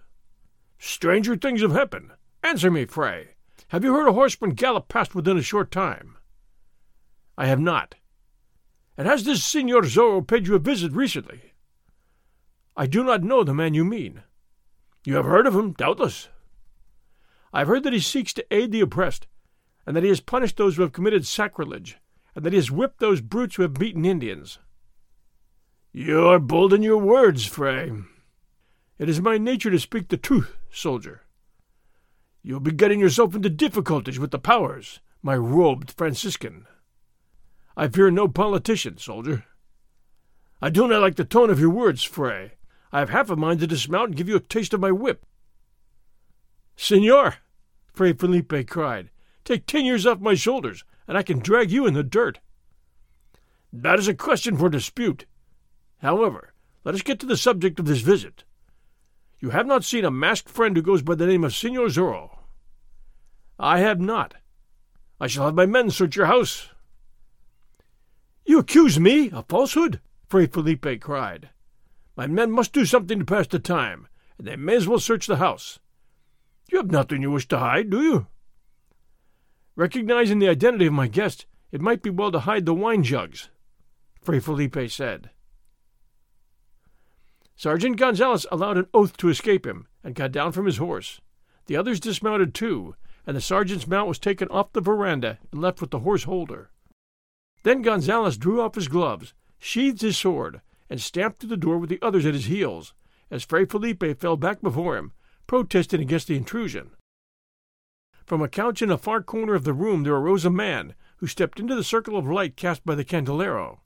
Stranger 0.77 1.35
things 1.35 1.61
have 1.61 1.71
happened. 1.71 2.11
Answer 2.43 2.69
me, 2.69 2.85
Fray. 2.85 3.29
Have 3.69 3.83
you 3.83 3.93
heard 3.93 4.07
a 4.07 4.13
horseman 4.13 4.51
gallop 4.51 4.87
past 4.87 5.15
within 5.15 5.37
a 5.37 5.41
short 5.41 5.71
time? 5.71 6.17
I 7.37 7.47
have 7.47 7.59
not. 7.59 7.95
And 8.97 9.07
has 9.07 9.23
this 9.23 9.43
Signor 9.43 9.81
Zorro 9.81 10.25
paid 10.25 10.47
you 10.47 10.55
a 10.55 10.59
visit 10.59 10.91
recently? 10.93 11.53
I 12.77 12.85
do 12.85 13.03
not 13.03 13.23
know 13.23 13.43
the 13.43 13.53
man 13.53 13.73
you 13.73 13.83
mean. 13.83 14.23
You 15.05 15.15
have 15.15 15.25
heard 15.25 15.47
of 15.47 15.55
him, 15.55 15.71
doubtless. 15.71 16.29
I 17.53 17.59
have 17.59 17.67
heard 17.67 17.83
that 17.83 17.93
he 17.93 17.99
seeks 17.99 18.33
to 18.33 18.53
aid 18.53 18.71
the 18.71 18.81
oppressed, 18.81 19.27
and 19.85 19.95
that 19.95 20.03
he 20.03 20.09
has 20.09 20.19
punished 20.19 20.57
those 20.57 20.75
who 20.75 20.81
have 20.81 20.91
committed 20.91 21.25
sacrilege, 21.25 21.97
and 22.35 22.45
that 22.45 22.53
he 22.53 22.57
has 22.57 22.71
whipped 22.71 22.99
those 22.99 23.21
brutes 23.21 23.55
who 23.55 23.61
have 23.61 23.75
beaten 23.75 24.05
Indians. 24.05 24.59
You 25.93 26.27
are 26.27 26.39
bold 26.39 26.73
in 26.73 26.83
your 26.83 26.97
words, 26.97 27.45
Fray. 27.45 27.91
It 28.97 29.09
is 29.09 29.21
my 29.21 29.37
nature 29.37 29.71
to 29.71 29.79
speak 29.79 30.09
the 30.09 30.17
truth, 30.17 30.55
soldier. 30.75 31.21
You'll 32.43 32.59
be 32.59 32.71
getting 32.71 32.99
yourself 32.99 33.33
into 33.33 33.49
difficulties 33.49 34.19
with 34.19 34.31
the 34.31 34.39
powers, 34.39 34.99
my 35.21 35.35
robed 35.35 35.91
Franciscan. 35.91 36.67
I 37.75 37.87
fear 37.87 38.11
no 38.11 38.27
politician, 38.27 38.97
soldier. 38.97 39.45
I 40.61 40.69
do 40.69 40.87
not 40.87 41.01
like 41.01 41.15
the 41.15 41.25
tone 41.25 41.49
of 41.49 41.59
your 41.59 41.69
words, 41.69 42.03
Fray. 42.03 42.53
I 42.91 42.99
have 42.99 43.09
half 43.09 43.29
a 43.29 43.35
mind 43.35 43.59
to 43.61 43.67
dismount 43.67 44.09
and 44.09 44.15
give 44.15 44.29
you 44.29 44.35
a 44.35 44.39
taste 44.39 44.73
of 44.73 44.79
my 44.79 44.91
whip. 44.91 45.25
Senor, 46.75 47.35
Fray 47.93 48.13
Felipe 48.13 48.67
cried, 48.67 49.09
take 49.43 49.65
ten 49.65 49.85
years 49.85 50.05
off 50.05 50.19
my 50.19 50.35
shoulders, 50.35 50.83
and 51.07 51.17
I 51.17 51.23
can 51.23 51.39
drag 51.39 51.71
you 51.71 51.85
in 51.85 51.93
the 51.93 52.03
dirt. 52.03 52.39
That 53.73 53.99
is 53.99 54.07
a 54.07 54.13
question 54.13 54.57
for 54.57 54.69
dispute. 54.69 55.25
However, 55.99 56.53
let 56.83 56.95
us 56.95 57.01
get 57.01 57.19
to 57.19 57.25
the 57.25 57.37
subject 57.37 57.79
of 57.79 57.85
this 57.85 58.01
visit. 58.01 58.43
You 59.39 59.49
have 59.49 59.67
not 59.67 59.83
seen 59.83 60.05
a 60.05 60.11
masked 60.11 60.49
friend 60.49 60.75
who 60.75 60.81
goes 60.81 61.01
by 61.01 61.15
the 61.15 61.27
name 61.27 61.43
of 61.43 61.55
Signor 61.55 61.87
Zorro. 61.87 62.39
I 63.59 63.79
have 63.79 63.99
not. 63.99 64.35
I 65.19 65.27
shall 65.27 65.45
have 65.45 65.55
my 65.55 65.65
men 65.65 65.91
search 65.91 66.15
your 66.15 66.25
house. 66.25 66.69
You 68.45 68.59
accuse 68.59 68.99
me 68.99 69.31
of 69.31 69.47
falsehood? 69.47 69.99
Fray 70.27 70.47
Felipe 70.47 71.01
cried. 71.01 71.49
My 72.15 72.27
men 72.27 72.51
must 72.51 72.73
do 72.73 72.85
something 72.85 73.19
to 73.19 73.25
pass 73.25 73.47
the 73.47 73.59
time, 73.59 74.07
and 74.37 74.47
they 74.47 74.55
may 74.55 74.75
as 74.75 74.87
well 74.87 74.99
search 74.99 75.27
the 75.27 75.37
house. 75.37 75.79
You 76.71 76.77
have 76.77 76.91
nothing 76.91 77.21
you 77.21 77.31
wish 77.31 77.47
to 77.49 77.59
hide, 77.59 77.89
do 77.89 78.01
you? 78.01 78.27
Recognizing 79.75 80.39
the 80.39 80.49
identity 80.49 80.87
of 80.87 80.93
my 80.93 81.07
guest, 81.07 81.45
it 81.71 81.81
might 81.81 82.01
be 82.01 82.09
well 82.09 82.31
to 82.31 82.39
hide 82.39 82.65
the 82.65 82.73
wine 82.73 83.03
jugs, 83.03 83.49
Fray 84.21 84.39
Felipe 84.39 84.89
said. 84.89 85.29
Sergeant 87.57 87.97
Gonzales 87.97 88.45
allowed 88.51 88.77
an 88.77 88.87
oath 88.93 89.15
to 89.17 89.29
escape 89.29 89.65
him 89.65 89.87
and 90.03 90.13
got 90.13 90.31
down 90.31 90.51
from 90.51 90.65
his 90.65 90.77
horse. 90.77 91.21
The 91.67 91.77
others 91.77 91.99
dismounted 91.99 92.53
too, 92.53 92.95
and 93.25 93.35
the 93.35 93.41
sergeant's 93.41 93.87
mount 93.87 94.07
was 94.07 94.19
taken 94.19 94.49
off 94.49 94.73
the 94.73 94.81
veranda 94.81 95.39
and 95.51 95.61
left 95.61 95.81
with 95.81 95.91
the 95.91 95.99
horse 95.99 96.23
holder. 96.23 96.69
Then 97.63 97.81
Gonzales 97.81 98.37
drew 98.37 98.61
off 98.61 98.75
his 98.75 98.87
gloves, 98.87 99.33
sheathed 99.57 100.01
his 100.01 100.17
sword, 100.17 100.61
and 100.89 101.01
stamped 101.01 101.39
through 101.39 101.49
the 101.49 101.57
door 101.57 101.77
with 101.77 101.89
the 101.89 102.01
others 102.01 102.25
at 102.25 102.33
his 102.33 102.45
heels, 102.45 102.93
as 103.31 103.43
Fray 103.43 103.65
Felipe 103.65 104.19
fell 104.19 104.37
back 104.37 104.61
before 104.61 104.97
him, 104.97 105.13
protesting 105.47 106.01
against 106.01 106.27
the 106.27 106.35
intrusion. 106.35 106.91
From 108.25 108.41
a 108.41 108.49
couch 108.49 108.81
in 108.81 108.91
a 108.91 108.97
far 108.97 109.23
corner 109.23 109.55
of 109.55 109.63
the 109.63 109.73
room 109.73 110.03
there 110.03 110.15
arose 110.15 110.45
a 110.45 110.49
man, 110.49 110.93
who 111.17 111.27
stepped 111.27 111.59
into 111.59 111.73
the 111.73 111.83
circle 111.83 112.17
of 112.17 112.27
light 112.27 112.55
cast 112.57 112.85
by 112.85 112.95
the 112.95 113.05
candelero. 113.05 113.79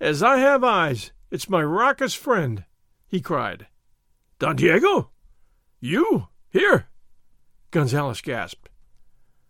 As 0.00 0.22
I 0.22 0.38
have 0.38 0.64
eyes, 0.64 1.12
it's 1.30 1.48
my 1.48 1.62
raucous 1.62 2.14
friend, 2.14 2.64
he 3.10 3.20
cried. 3.20 3.66
Don 4.38 4.54
Diego? 4.54 5.10
You? 5.80 6.28
Here? 6.48 6.86
Gonzales 7.72 8.20
gasped. 8.20 8.70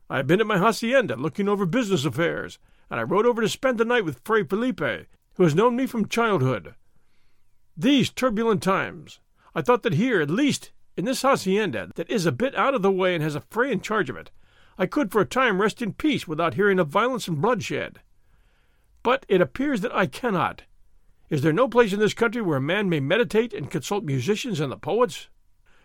I 0.08 0.16
have 0.16 0.26
been 0.26 0.40
at 0.40 0.46
my 0.46 0.58
hacienda 0.58 1.14
looking 1.14 1.46
over 1.46 1.66
business 1.66 2.06
affairs, 2.06 2.58
and 2.88 2.98
I 2.98 3.02
rode 3.02 3.26
over 3.26 3.42
to 3.42 3.48
spend 3.48 3.78
the 3.78 3.84
night 3.84 4.04
with 4.04 4.22
Fray 4.24 4.44
Felipe, 4.44 4.80
who 5.34 5.42
has 5.42 5.54
known 5.54 5.76
me 5.76 5.86
from 5.86 6.08
childhood. 6.08 6.74
These 7.76 8.10
turbulent 8.10 8.62
times, 8.62 9.20
I 9.54 9.60
thought 9.60 9.82
that 9.82 9.94
here, 9.94 10.22
at 10.22 10.30
least, 10.30 10.72
in 10.96 11.04
this 11.04 11.22
hacienda 11.22 11.90
that 11.96 12.10
is 12.10 12.24
a 12.24 12.32
bit 12.32 12.54
out 12.54 12.74
of 12.74 12.82
the 12.82 12.90
way 12.90 13.14
and 13.14 13.22
has 13.22 13.34
a 13.34 13.42
fray 13.42 13.70
in 13.70 13.80
charge 13.80 14.08
of 14.08 14.16
it, 14.16 14.30
I 14.78 14.86
could 14.86 15.12
for 15.12 15.20
a 15.20 15.26
time 15.26 15.60
rest 15.60 15.82
in 15.82 15.92
peace 15.92 16.26
without 16.26 16.54
hearing 16.54 16.78
of 16.78 16.88
violence 16.88 17.28
and 17.28 17.40
bloodshed. 17.40 18.00
But 19.02 19.26
it 19.28 19.42
appears 19.42 19.82
that 19.82 19.94
I 19.94 20.06
cannot. 20.06 20.62
Is 21.30 21.42
there 21.42 21.52
no 21.52 21.68
place 21.68 21.92
in 21.92 22.00
this 22.00 22.12
country 22.12 22.42
where 22.42 22.58
a 22.58 22.60
man 22.60 22.88
may 22.88 22.98
meditate 22.98 23.54
and 23.54 23.70
consult 23.70 24.02
musicians 24.02 24.58
and 24.58 24.72
the 24.72 24.76
poets? 24.76 25.28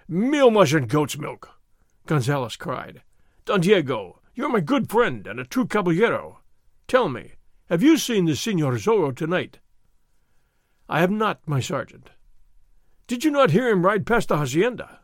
Meal 0.07 0.49
mush 0.49 0.73
and 0.73 0.89
goat's 0.89 1.19
milk, 1.19 1.59
Gonzales 2.07 2.55
cried. 2.55 3.03
Don 3.45 3.61
Diego, 3.61 4.21
you're 4.33 4.49
my 4.49 4.59
good 4.59 4.89
friend 4.89 5.27
and 5.27 5.39
a 5.39 5.45
true 5.45 5.67
caballero. 5.67 6.39
Tell 6.87 7.09
me, 7.09 7.33
have 7.69 7.83
you 7.83 7.95
seen 7.97 8.25
the 8.25 8.35
Senor 8.35 8.73
Zorro 8.73 9.15
tonight? 9.15 9.59
I 10.89 10.99
have 10.99 11.11
not, 11.11 11.39
my 11.47 11.59
sergeant. 11.59 12.09
Did 13.05 13.23
you 13.23 13.29
not 13.29 13.51
hear 13.51 13.69
him 13.69 13.85
ride 13.85 14.07
past 14.07 14.29
the 14.29 14.37
hacienda? 14.37 15.01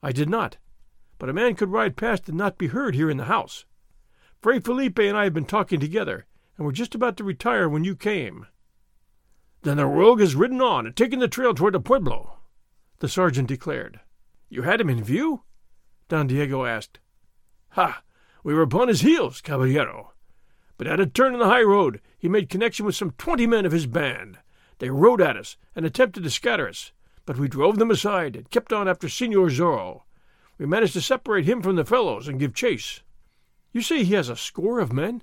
I 0.00 0.12
did 0.12 0.30
not, 0.30 0.58
but 1.18 1.28
a 1.28 1.32
man 1.32 1.56
could 1.56 1.70
ride 1.72 1.96
past 1.96 2.28
and 2.28 2.38
not 2.38 2.56
be 2.56 2.68
heard 2.68 2.94
here 2.94 3.10
in 3.10 3.16
the 3.16 3.24
house. 3.24 3.64
Fray 4.40 4.60
Felipe 4.60 5.00
and 5.00 5.16
I 5.16 5.24
have 5.24 5.34
been 5.34 5.44
talking 5.44 5.80
together, 5.80 6.26
and 6.56 6.64
were 6.64 6.72
just 6.72 6.94
about 6.94 7.16
to 7.16 7.24
retire 7.24 7.68
when 7.68 7.82
you 7.82 7.96
came. 7.96 8.46
Then 9.62 9.76
the 9.76 9.86
rogue 9.86 10.20
has 10.20 10.34
ridden 10.34 10.60
on 10.62 10.86
and 10.86 10.96
taken 10.96 11.18
the 11.18 11.28
trail 11.28 11.54
toward 11.54 11.74
the 11.74 11.80
pueblo, 11.80 12.38
the 13.00 13.08
sergeant 13.08 13.48
declared. 13.48 14.00
You 14.48 14.62
had 14.62 14.80
him 14.80 14.88
in 14.88 15.04
view? 15.04 15.42
Don 16.08 16.26
Diego 16.26 16.64
asked. 16.64 16.98
Ha! 17.70 18.02
We 18.42 18.54
were 18.54 18.62
upon 18.62 18.88
his 18.88 19.02
heels, 19.02 19.40
caballero. 19.40 20.12
But 20.78 20.86
at 20.86 20.98
a 20.98 21.06
turn 21.06 21.34
in 21.34 21.40
the 21.40 21.46
high 21.46 21.62
road, 21.62 22.00
he 22.18 22.28
made 22.28 22.48
connection 22.48 22.86
with 22.86 22.96
some 22.96 23.10
twenty 23.12 23.46
men 23.46 23.66
of 23.66 23.72
his 23.72 23.86
band. 23.86 24.38
They 24.78 24.88
rode 24.88 25.20
at 25.20 25.36
us 25.36 25.56
and 25.76 25.84
attempted 25.84 26.22
to 26.22 26.30
scatter 26.30 26.66
us, 26.66 26.92
but 27.26 27.36
we 27.36 27.48
drove 27.48 27.78
them 27.78 27.90
aside 27.90 28.34
and 28.34 28.50
kept 28.50 28.72
on 28.72 28.88
after 28.88 29.08
Senor 29.08 29.48
Zorro. 29.50 30.02
We 30.56 30.64
managed 30.64 30.94
to 30.94 31.02
separate 31.02 31.44
him 31.44 31.60
from 31.60 31.76
the 31.76 31.84
fellows 31.84 32.28
and 32.28 32.40
give 32.40 32.54
chase. 32.54 33.02
You 33.72 33.82
say 33.82 34.04
he 34.04 34.14
has 34.14 34.30
a 34.30 34.36
score 34.36 34.80
of 34.80 34.92
men? 34.92 35.22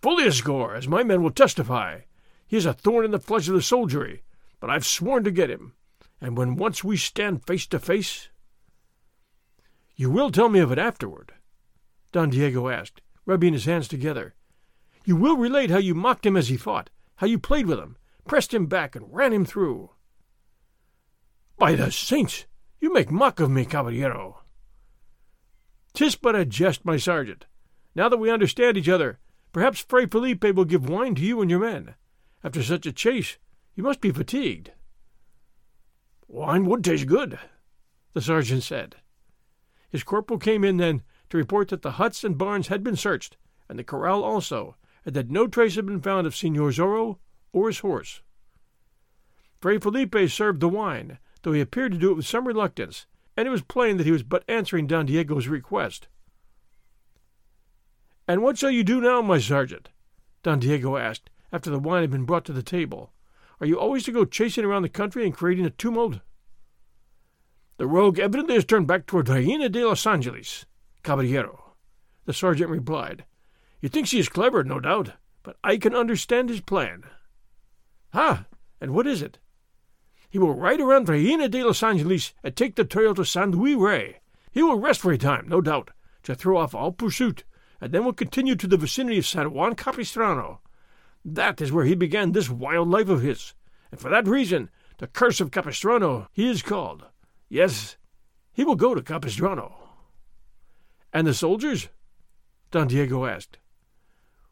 Fully 0.00 0.26
a 0.26 0.32
score, 0.32 0.74
as 0.74 0.88
my 0.88 1.02
men 1.02 1.22
will 1.22 1.30
testify. 1.30 2.00
He 2.46 2.56
is 2.56 2.66
a 2.66 2.72
thorn 2.72 3.04
in 3.04 3.10
the 3.10 3.18
flesh 3.18 3.48
of 3.48 3.54
the 3.54 3.62
soldiery, 3.62 4.22
but 4.60 4.70
I've 4.70 4.86
sworn 4.86 5.24
to 5.24 5.30
get 5.30 5.50
him. 5.50 5.74
And 6.20 6.36
when 6.36 6.56
once 6.56 6.82
we 6.82 6.96
stand 6.96 7.46
face 7.46 7.66
to 7.66 7.78
face. 7.78 8.28
You 9.96 10.10
will 10.10 10.30
tell 10.30 10.48
me 10.48 10.60
of 10.60 10.72
it 10.72 10.78
afterward? 10.78 11.32
Don 12.12 12.30
Diego 12.30 12.68
asked, 12.68 13.02
rubbing 13.26 13.52
his 13.52 13.64
hands 13.64 13.88
together. 13.88 14.34
You 15.04 15.16
will 15.16 15.36
relate 15.36 15.70
how 15.70 15.78
you 15.78 15.94
mocked 15.94 16.24
him 16.24 16.36
as 16.36 16.48
he 16.48 16.56
fought, 16.56 16.90
how 17.16 17.26
you 17.26 17.38
played 17.38 17.66
with 17.66 17.78
him, 17.78 17.96
pressed 18.26 18.54
him 18.54 18.66
back, 18.66 18.96
and 18.96 19.12
ran 19.14 19.32
him 19.32 19.44
through. 19.44 19.90
By 21.58 21.74
the 21.74 21.90
saints, 21.90 22.46
you 22.80 22.92
make 22.92 23.10
mock 23.10 23.40
of 23.40 23.50
me, 23.50 23.64
caballero. 23.64 24.42
Tis 25.94 26.14
but 26.14 26.36
a 26.36 26.44
jest, 26.44 26.84
my 26.84 26.96
sergeant. 26.96 27.46
Now 27.94 28.08
that 28.08 28.18
we 28.18 28.30
understand 28.30 28.76
each 28.76 28.88
other, 28.88 29.18
perhaps 29.52 29.80
Fray 29.80 30.06
Felipe 30.06 30.44
will 30.44 30.66
give 30.66 30.88
wine 30.88 31.14
to 31.14 31.22
you 31.22 31.40
and 31.40 31.50
your 31.50 31.60
men. 31.60 31.94
After 32.46 32.62
such 32.62 32.86
a 32.86 32.92
chase, 32.92 33.38
you 33.74 33.82
must 33.82 34.00
be 34.00 34.12
fatigued. 34.12 34.70
Wine 36.28 36.64
would 36.66 36.84
taste 36.84 37.08
good, 37.08 37.40
the 38.12 38.20
sergeant 38.20 38.62
said. 38.62 38.94
His 39.90 40.04
corporal 40.04 40.38
came 40.38 40.62
in 40.62 40.76
then 40.76 41.02
to 41.30 41.38
report 41.38 41.70
that 41.70 41.82
the 41.82 41.98
huts 41.98 42.22
and 42.22 42.38
barns 42.38 42.68
had 42.68 42.84
been 42.84 42.94
searched, 42.94 43.36
and 43.68 43.76
the 43.76 43.82
corral 43.82 44.22
also, 44.22 44.76
and 45.04 45.16
that 45.16 45.28
no 45.28 45.48
trace 45.48 45.74
had 45.74 45.86
been 45.86 46.00
found 46.00 46.24
of 46.24 46.36
Signor 46.36 46.70
Zorro 46.70 47.18
or 47.52 47.66
his 47.66 47.80
horse. 47.80 48.22
Fray 49.60 49.78
Felipe 49.78 50.30
served 50.30 50.60
the 50.60 50.68
wine, 50.68 51.18
though 51.42 51.52
he 51.52 51.60
appeared 51.60 51.90
to 51.90 51.98
do 51.98 52.12
it 52.12 52.16
with 52.16 52.28
some 52.28 52.46
reluctance, 52.46 53.06
and 53.36 53.48
it 53.48 53.50
was 53.50 53.62
plain 53.62 53.96
that 53.96 54.06
he 54.06 54.12
was 54.12 54.22
but 54.22 54.44
answering 54.46 54.86
Don 54.86 55.06
Diego's 55.06 55.48
request. 55.48 56.06
And 58.28 58.40
what 58.40 58.56
shall 58.56 58.70
you 58.70 58.84
do 58.84 59.00
now, 59.00 59.20
my 59.20 59.40
sergeant? 59.40 59.88
Don 60.44 60.60
Diego 60.60 60.96
asked, 60.96 61.28
after 61.56 61.70
the 61.70 61.78
wine 61.78 62.02
had 62.02 62.10
been 62.10 62.26
brought 62.26 62.44
to 62.44 62.52
the 62.52 62.62
table. 62.62 63.14
Are 63.62 63.66
you 63.66 63.80
always 63.80 64.04
to 64.04 64.12
go 64.12 64.26
chasing 64.26 64.62
around 64.62 64.82
the 64.82 64.90
country 64.90 65.24
and 65.24 65.32
creating 65.32 65.64
a 65.64 65.70
tumult? 65.70 66.20
The 67.78 67.86
rogue 67.86 68.18
evidently 68.18 68.56
has 68.56 68.66
turned 68.66 68.86
back 68.86 69.06
toward 69.06 69.30
Reina 69.30 69.70
de 69.70 69.82
los 69.82 70.06
Angeles, 70.06 70.66
caballero, 71.02 71.72
the 72.26 72.34
sergeant 72.34 72.68
replied. 72.68 73.24
He 73.80 73.88
thinks 73.88 74.10
he 74.10 74.18
is 74.18 74.28
clever, 74.28 74.64
no 74.64 74.80
doubt, 74.80 75.12
but 75.42 75.56
I 75.64 75.78
can 75.78 75.94
understand 75.94 76.50
his 76.50 76.60
plan. 76.60 77.04
Ah, 78.12 78.44
and 78.78 78.90
what 78.90 79.06
is 79.06 79.22
it? 79.22 79.38
He 80.28 80.38
will 80.38 80.52
ride 80.52 80.82
around 80.82 81.08
Reina 81.08 81.48
de 81.48 81.64
los 81.64 81.82
Angeles 81.82 82.34
and 82.44 82.54
take 82.54 82.74
the 82.74 82.84
trail 82.84 83.14
to 83.14 83.24
San 83.24 83.52
Luis 83.52 83.76
Rey. 83.76 84.20
He 84.50 84.62
will 84.62 84.78
rest 84.78 85.00
for 85.00 85.10
a 85.10 85.16
time, 85.16 85.46
no 85.48 85.62
doubt, 85.62 85.90
to 86.24 86.34
throw 86.34 86.58
off 86.58 86.74
all 86.74 86.92
pursuit, 86.92 87.44
and 87.80 87.92
then 87.92 88.04
will 88.04 88.12
continue 88.12 88.56
to 88.56 88.66
the 88.66 88.76
vicinity 88.76 89.16
of 89.16 89.26
San 89.26 89.52
Juan 89.52 89.74
Capistrano 89.74 90.60
That 91.28 91.60
is 91.60 91.72
where 91.72 91.84
he 91.84 91.96
began 91.96 92.30
this 92.30 92.48
wild 92.48 92.88
life 92.88 93.08
of 93.08 93.20
his, 93.20 93.52
and 93.90 93.98
for 93.98 94.08
that 94.10 94.28
reason 94.28 94.70
the 94.98 95.08
curse 95.08 95.40
of 95.40 95.50
Capistrano 95.50 96.28
he 96.30 96.48
is 96.48 96.62
called. 96.62 97.04
Yes, 97.48 97.96
he 98.52 98.62
will 98.62 98.76
go 98.76 98.94
to 98.94 99.02
Capistrano. 99.02 99.76
And 101.12 101.26
the 101.26 101.34
soldiers? 101.34 101.88
Don 102.70 102.86
Diego 102.86 103.26
asked. 103.26 103.58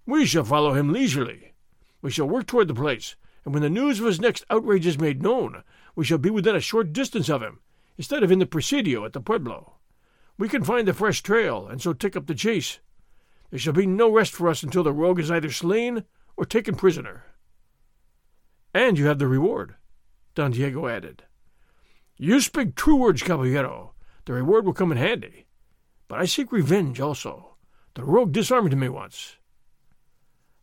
We 0.05 0.27
shall 0.27 0.43
follow 0.43 0.75
him 0.75 0.93
leisurely. 0.93 1.55
We 2.03 2.11
shall 2.11 2.29
work 2.29 2.47
toward 2.47 2.67
the 2.67 2.75
place, 2.75 3.15
and 3.45 3.55
when 3.55 3.63
the 3.63 3.71
news 3.71 4.01
of 4.01 4.07
his 4.07 4.21
next 4.21 4.45
outrage 4.51 4.85
is 4.85 4.99
made 4.99 5.23
known, 5.23 5.63
we 5.95 6.05
shall 6.05 6.19
be 6.19 6.29
within 6.29 6.57
a 6.57 6.61
short 6.61 6.93
distance 6.93 7.29
of 7.29 7.41
him, 7.41 7.61
instead 7.97 8.25
of 8.25 8.33
in 8.33 8.41
the 8.41 8.47
Presidio 8.47 9.05
at 9.05 9.13
the 9.13 9.21
Pueblo. 9.21 9.75
We 10.37 10.49
can 10.49 10.65
find 10.65 10.89
the 10.89 10.93
fresh 10.93 11.23
trail, 11.23 11.69
and 11.69 11.81
so 11.81 11.93
take 11.93 12.17
up 12.17 12.27
the 12.27 12.35
chase. 12.35 12.81
There 13.51 13.61
shall 13.61 13.73
be 13.73 13.87
no 13.87 14.11
rest 14.11 14.33
for 14.33 14.49
us 14.49 14.65
until 14.65 14.83
the 14.83 14.93
rogue 14.93 15.21
is 15.21 15.31
either 15.31 15.53
slain 15.53 16.05
or 16.37 16.45
taken 16.45 16.75
prisoner. 16.75 17.25
And 18.73 18.99
you 18.99 19.07
have 19.07 19.19
the 19.19 19.29
reward, 19.29 19.77
Don 20.35 20.51
Diego 20.51 20.89
added. 20.89 21.25
You 22.17 22.41
speak 22.41 22.75
true 22.75 22.97
words, 22.97 23.23
caballero. 23.23 23.95
The 24.25 24.33
reward 24.33 24.65
will 24.65 24.73
come 24.73 24.93
in 24.93 24.99
handy. 24.99 25.47
But 26.09 26.21
I 26.21 26.25
seek 26.27 26.53
revenge 26.53 27.01
also. 27.01 27.57
The 27.95 28.05
rogue 28.05 28.33
disarmed 28.33 28.77
me 28.77 28.89
once. 28.89 29.37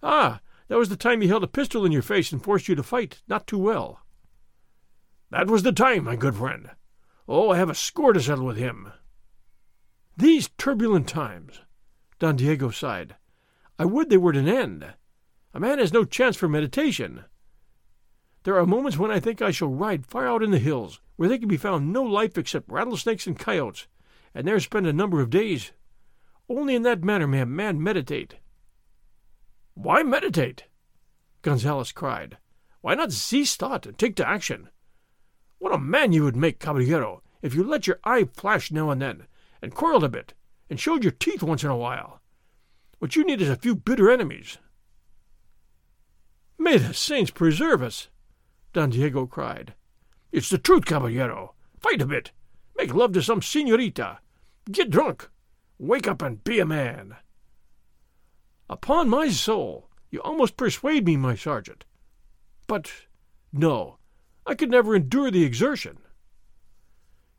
Ah, 0.03 0.41
that 0.67 0.77
was 0.77 0.89
the 0.89 0.95
time 0.95 1.21
he 1.21 1.27
held 1.27 1.43
a 1.43 1.47
pistol 1.47 1.85
in 1.85 1.91
your 1.91 2.01
face 2.01 2.31
and 2.31 2.43
forced 2.43 2.67
you 2.67 2.75
to 2.75 2.83
fight 2.83 3.21
not 3.27 3.47
too 3.47 3.57
well. 3.57 3.99
That 5.29 5.47
was 5.47 5.63
the 5.63 5.71
time, 5.71 6.05
my 6.05 6.15
good 6.15 6.35
friend. 6.35 6.69
Oh, 7.27 7.49
I 7.49 7.57
have 7.57 7.69
a 7.69 7.75
score 7.75 8.13
to 8.13 8.21
settle 8.21 8.45
with 8.45 8.57
him. 8.57 8.91
These 10.17 10.49
turbulent 10.57 11.07
times, 11.07 11.61
Don 12.19 12.35
Diego 12.35 12.69
sighed. 12.69 13.15
I 13.79 13.85
would 13.85 14.09
they 14.09 14.17
were 14.17 14.31
at 14.31 14.37
an 14.37 14.47
end. 14.47 14.93
A 15.53 15.59
man 15.59 15.79
has 15.79 15.91
no 15.91 16.05
chance 16.05 16.37
for 16.37 16.47
meditation. 16.47 17.25
There 18.43 18.57
are 18.57 18.65
moments 18.65 18.97
when 18.97 19.11
I 19.11 19.19
think 19.19 19.41
I 19.41 19.51
shall 19.51 19.67
ride 19.67 20.05
far 20.05 20.27
out 20.27 20.41
in 20.41 20.51
the 20.51 20.59
hills, 20.59 21.01
where 21.15 21.27
there 21.27 21.37
can 21.37 21.47
be 21.47 21.57
found 21.57 21.91
no 21.91 22.03
life 22.03 22.37
except 22.37 22.71
rattlesnakes 22.71 23.27
and 23.27 23.37
coyotes, 23.37 23.87
and 24.33 24.47
there 24.47 24.59
spend 24.59 24.87
a 24.87 24.93
number 24.93 25.19
of 25.21 25.29
days. 25.29 25.73
Only 26.49 26.73
in 26.73 26.83
that 26.83 27.03
manner 27.03 27.27
may 27.27 27.41
a 27.41 27.45
man 27.45 27.83
meditate. 27.83 28.37
Why 29.73 30.03
meditate? 30.03 30.65
Gonzales 31.41 31.91
cried. 31.91 32.37
Why 32.81 32.95
not 32.95 33.11
cease 33.11 33.55
thought 33.55 33.85
and 33.85 33.97
take 33.97 34.15
to 34.15 34.27
action? 34.27 34.69
What 35.59 35.73
a 35.73 35.77
man 35.77 36.11
you 36.11 36.23
would 36.23 36.35
make, 36.35 36.59
caballero, 36.59 37.21
if 37.41 37.53
you 37.53 37.63
let 37.63 37.87
your 37.87 37.99
eye 38.03 38.27
flash 38.33 38.71
now 38.71 38.89
and 38.89 39.01
then, 39.01 39.27
and 39.61 39.75
quarreled 39.75 40.03
a 40.03 40.09
bit, 40.09 40.33
and 40.69 40.79
showed 40.79 41.03
your 41.03 41.11
teeth 41.11 41.43
once 41.43 41.63
in 41.63 41.69
a 41.69 41.77
while. 41.77 42.21
What 42.99 43.15
you 43.15 43.23
need 43.23 43.41
is 43.41 43.49
a 43.49 43.55
few 43.55 43.75
bitter 43.75 44.09
enemies. 44.09 44.57
May 46.61 46.77
the 46.77 46.93
saints 46.93 47.31
preserve 47.31 47.81
us! 47.81 48.09
Don 48.71 48.91
Diego 48.91 49.25
cried. 49.25 49.73
It's 50.31 50.47
the 50.47 50.59
truth, 50.59 50.85
caballero. 50.85 51.55
Fight 51.79 52.03
a 52.03 52.05
bit. 52.05 52.31
Make 52.77 52.93
love 52.93 53.13
to 53.13 53.23
some 53.23 53.41
senorita. 53.41 54.19
Get 54.71 54.91
drunk. 54.91 55.27
Wake 55.79 56.07
up 56.07 56.21
and 56.21 56.43
be 56.43 56.59
a 56.59 56.65
man. 56.67 57.15
Upon 58.69 59.09
my 59.09 59.29
soul, 59.29 59.89
you 60.11 60.21
almost 60.21 60.55
persuade 60.55 61.03
me, 61.03 61.17
my 61.17 61.33
sergeant. 61.33 61.83
But 62.67 62.91
no, 63.51 63.97
I 64.45 64.53
could 64.53 64.69
never 64.69 64.95
endure 64.95 65.31
the 65.31 65.43
exertion. 65.43 65.97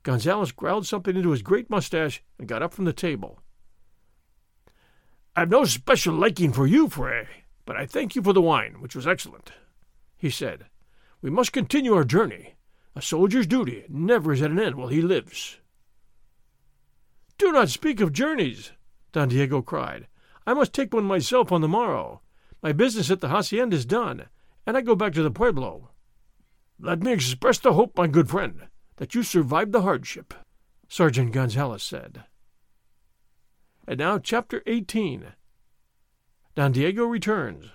Gonzales 0.02 0.50
growled 0.50 0.88
something 0.88 1.14
into 1.14 1.31
his 1.31 1.43
great 1.43 1.71
mustache 1.71 2.25
and 2.41 2.49
got 2.49 2.61
up 2.61 2.75
from 2.75 2.87
the 2.87 2.93
table. 2.93 3.38
I've 5.37 5.49
no 5.49 5.64
special 5.64 6.12
liking 6.12 6.52
for 6.52 6.67
you, 6.67 6.88
Fray, 6.88 7.42
but 7.64 7.76
I 7.76 7.87
thank 7.87 8.16
you 8.16 8.23
for 8.23 8.33
the 8.33 8.42
wine, 8.42 8.76
which 8.81 8.97
was 8.97 9.07
excellent, 9.07 9.52
he 10.16 10.31
said. 10.31 10.66
We 11.21 11.31
must 11.31 11.52
continue 11.52 11.95
our 11.95 12.04
journey. 12.04 12.54
A 12.95 13.02
soldier's 13.02 13.47
duty 13.47 13.85
never 13.88 14.33
is 14.33 14.42
at 14.42 14.50
an 14.50 14.59
end 14.59 14.75
while 14.75 14.89
he 14.89 15.00
lives. 15.00 15.58
Do 17.39 17.52
not 17.52 17.71
speak 17.71 18.00
of 18.00 18.13
journeys, 18.13 18.73
Don 19.13 19.28
Diego 19.28 19.63
cried. 19.63 20.06
I 20.47 20.54
must 20.54 20.73
take 20.73 20.93
one 20.93 21.04
myself 21.04 21.52
on 21.52 21.60
the 21.60 21.69
morrow. 21.69 22.21
My 22.63 22.73
business 22.73 23.10
at 23.10 23.21
the 23.21 23.28
hacienda 23.28 23.76
is 23.76 23.84
done, 23.84 24.26
and 24.67 24.76
I 24.76 24.80
go 24.80 24.95
back 24.95 25.13
to 25.15 25.23
the 25.23 25.30
pueblo. 25.30 25.91
Let 26.78 27.02
me 27.02 27.13
express 27.13 27.58
the 27.58 27.75
hope, 27.75 27.97
my 27.97 28.08
good 28.08 28.28
friend, 28.28 28.69
that 28.97 29.15
you 29.15 29.23
survived 29.23 29.73
the 29.73 29.82
hardship, 29.82 30.34
Sergeant 30.89 31.32
Gonzales 31.32 31.82
said. 31.82 32.25
And 33.87 33.99
now, 33.99 34.19
Chapter 34.19 34.63
18 34.67 35.32
Don 36.54 36.71
Diego 36.71 37.06
returns. 37.06 37.71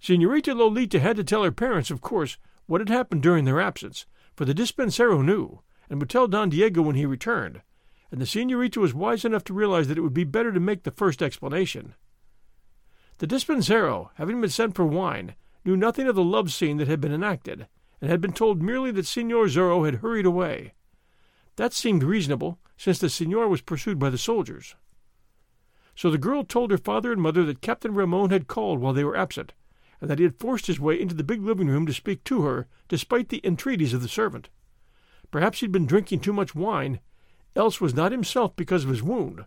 Senorita 0.00 0.54
Lolita 0.54 0.98
had 0.98 1.16
to 1.16 1.24
tell 1.24 1.44
her 1.44 1.52
parents, 1.52 1.90
of 1.90 2.00
course, 2.00 2.38
what 2.64 2.80
had 2.80 2.88
happened 2.88 3.22
during 3.22 3.44
their 3.44 3.60
absence, 3.60 4.06
for 4.34 4.46
the 4.46 4.54
dispensero 4.54 5.22
knew, 5.22 5.60
and 5.90 6.00
would 6.00 6.08
tell 6.08 6.26
Don 6.26 6.48
Diego 6.48 6.80
when 6.80 6.96
he 6.96 7.04
returned, 7.04 7.60
and 8.10 8.18
the 8.18 8.24
senorita 8.24 8.80
was 8.80 8.94
wise 8.94 9.26
enough 9.26 9.44
to 9.44 9.52
realize 9.52 9.88
that 9.88 9.98
it 9.98 10.00
would 10.00 10.14
be 10.14 10.24
better 10.24 10.52
to 10.52 10.60
make 10.60 10.84
the 10.84 10.90
first 10.90 11.22
explanation. 11.22 11.94
The 13.18 13.26
dispensero, 13.26 14.08
having 14.14 14.40
been 14.40 14.48
sent 14.48 14.74
for 14.74 14.86
wine, 14.86 15.34
knew 15.66 15.76
nothing 15.76 16.08
of 16.08 16.14
the 16.14 16.24
love 16.24 16.50
scene 16.50 16.78
that 16.78 16.88
had 16.88 17.00
been 17.00 17.12
enacted, 17.12 17.66
and 18.00 18.10
had 18.10 18.22
been 18.22 18.32
told 18.32 18.62
merely 18.62 18.90
that 18.92 19.06
Signor 19.06 19.48
Zorro 19.48 19.84
had 19.84 19.96
hurried 19.96 20.24
away. 20.24 20.72
That 21.56 21.74
seemed 21.74 22.04
reasonable, 22.04 22.58
since 22.78 22.98
the 22.98 23.10
signor 23.10 23.48
was 23.48 23.60
pursued 23.60 23.98
by 23.98 24.08
the 24.08 24.16
soldiers. 24.16 24.76
So 25.98 26.12
the 26.12 26.16
girl 26.16 26.44
told 26.44 26.70
her 26.70 26.78
father 26.78 27.10
and 27.10 27.20
mother 27.20 27.42
that 27.42 27.60
Captain 27.60 27.92
Ramon 27.92 28.30
had 28.30 28.46
called 28.46 28.78
while 28.78 28.92
they 28.92 29.02
were 29.02 29.16
absent, 29.16 29.52
and 30.00 30.08
that 30.08 30.20
he 30.20 30.22
had 30.22 30.38
forced 30.38 30.68
his 30.68 30.78
way 30.78 30.94
into 30.94 31.16
the 31.16 31.24
big 31.24 31.42
living 31.42 31.66
room 31.66 31.86
to 31.86 31.92
speak 31.92 32.22
to 32.22 32.42
her, 32.42 32.68
despite 32.86 33.30
the 33.30 33.40
entreaties 33.44 33.92
of 33.92 34.00
the 34.00 34.08
servant. 34.08 34.48
Perhaps 35.32 35.58
he'd 35.58 35.72
been 35.72 35.86
drinking 35.86 36.20
too 36.20 36.32
much 36.32 36.54
wine, 36.54 37.00
else 37.56 37.80
was 37.80 37.96
not 37.96 38.12
himself 38.12 38.54
because 38.54 38.84
of 38.84 38.90
his 38.90 39.02
wound, 39.02 39.44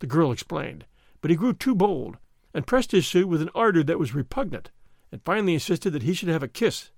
the 0.00 0.06
girl 0.06 0.30
explained, 0.30 0.84
but 1.22 1.30
he 1.30 1.38
grew 1.38 1.54
too 1.54 1.74
bold, 1.74 2.18
and 2.52 2.66
pressed 2.66 2.92
his 2.92 3.06
suit 3.06 3.26
with 3.26 3.40
an 3.40 3.48
ardor 3.54 3.82
that 3.82 3.98
was 3.98 4.14
repugnant, 4.14 4.70
and 5.10 5.24
finally 5.24 5.54
insisted 5.54 5.92
that 5.92 6.02
he 6.02 6.12
should 6.12 6.28
have 6.28 6.42
a 6.42 6.48
kiss. 6.48 6.90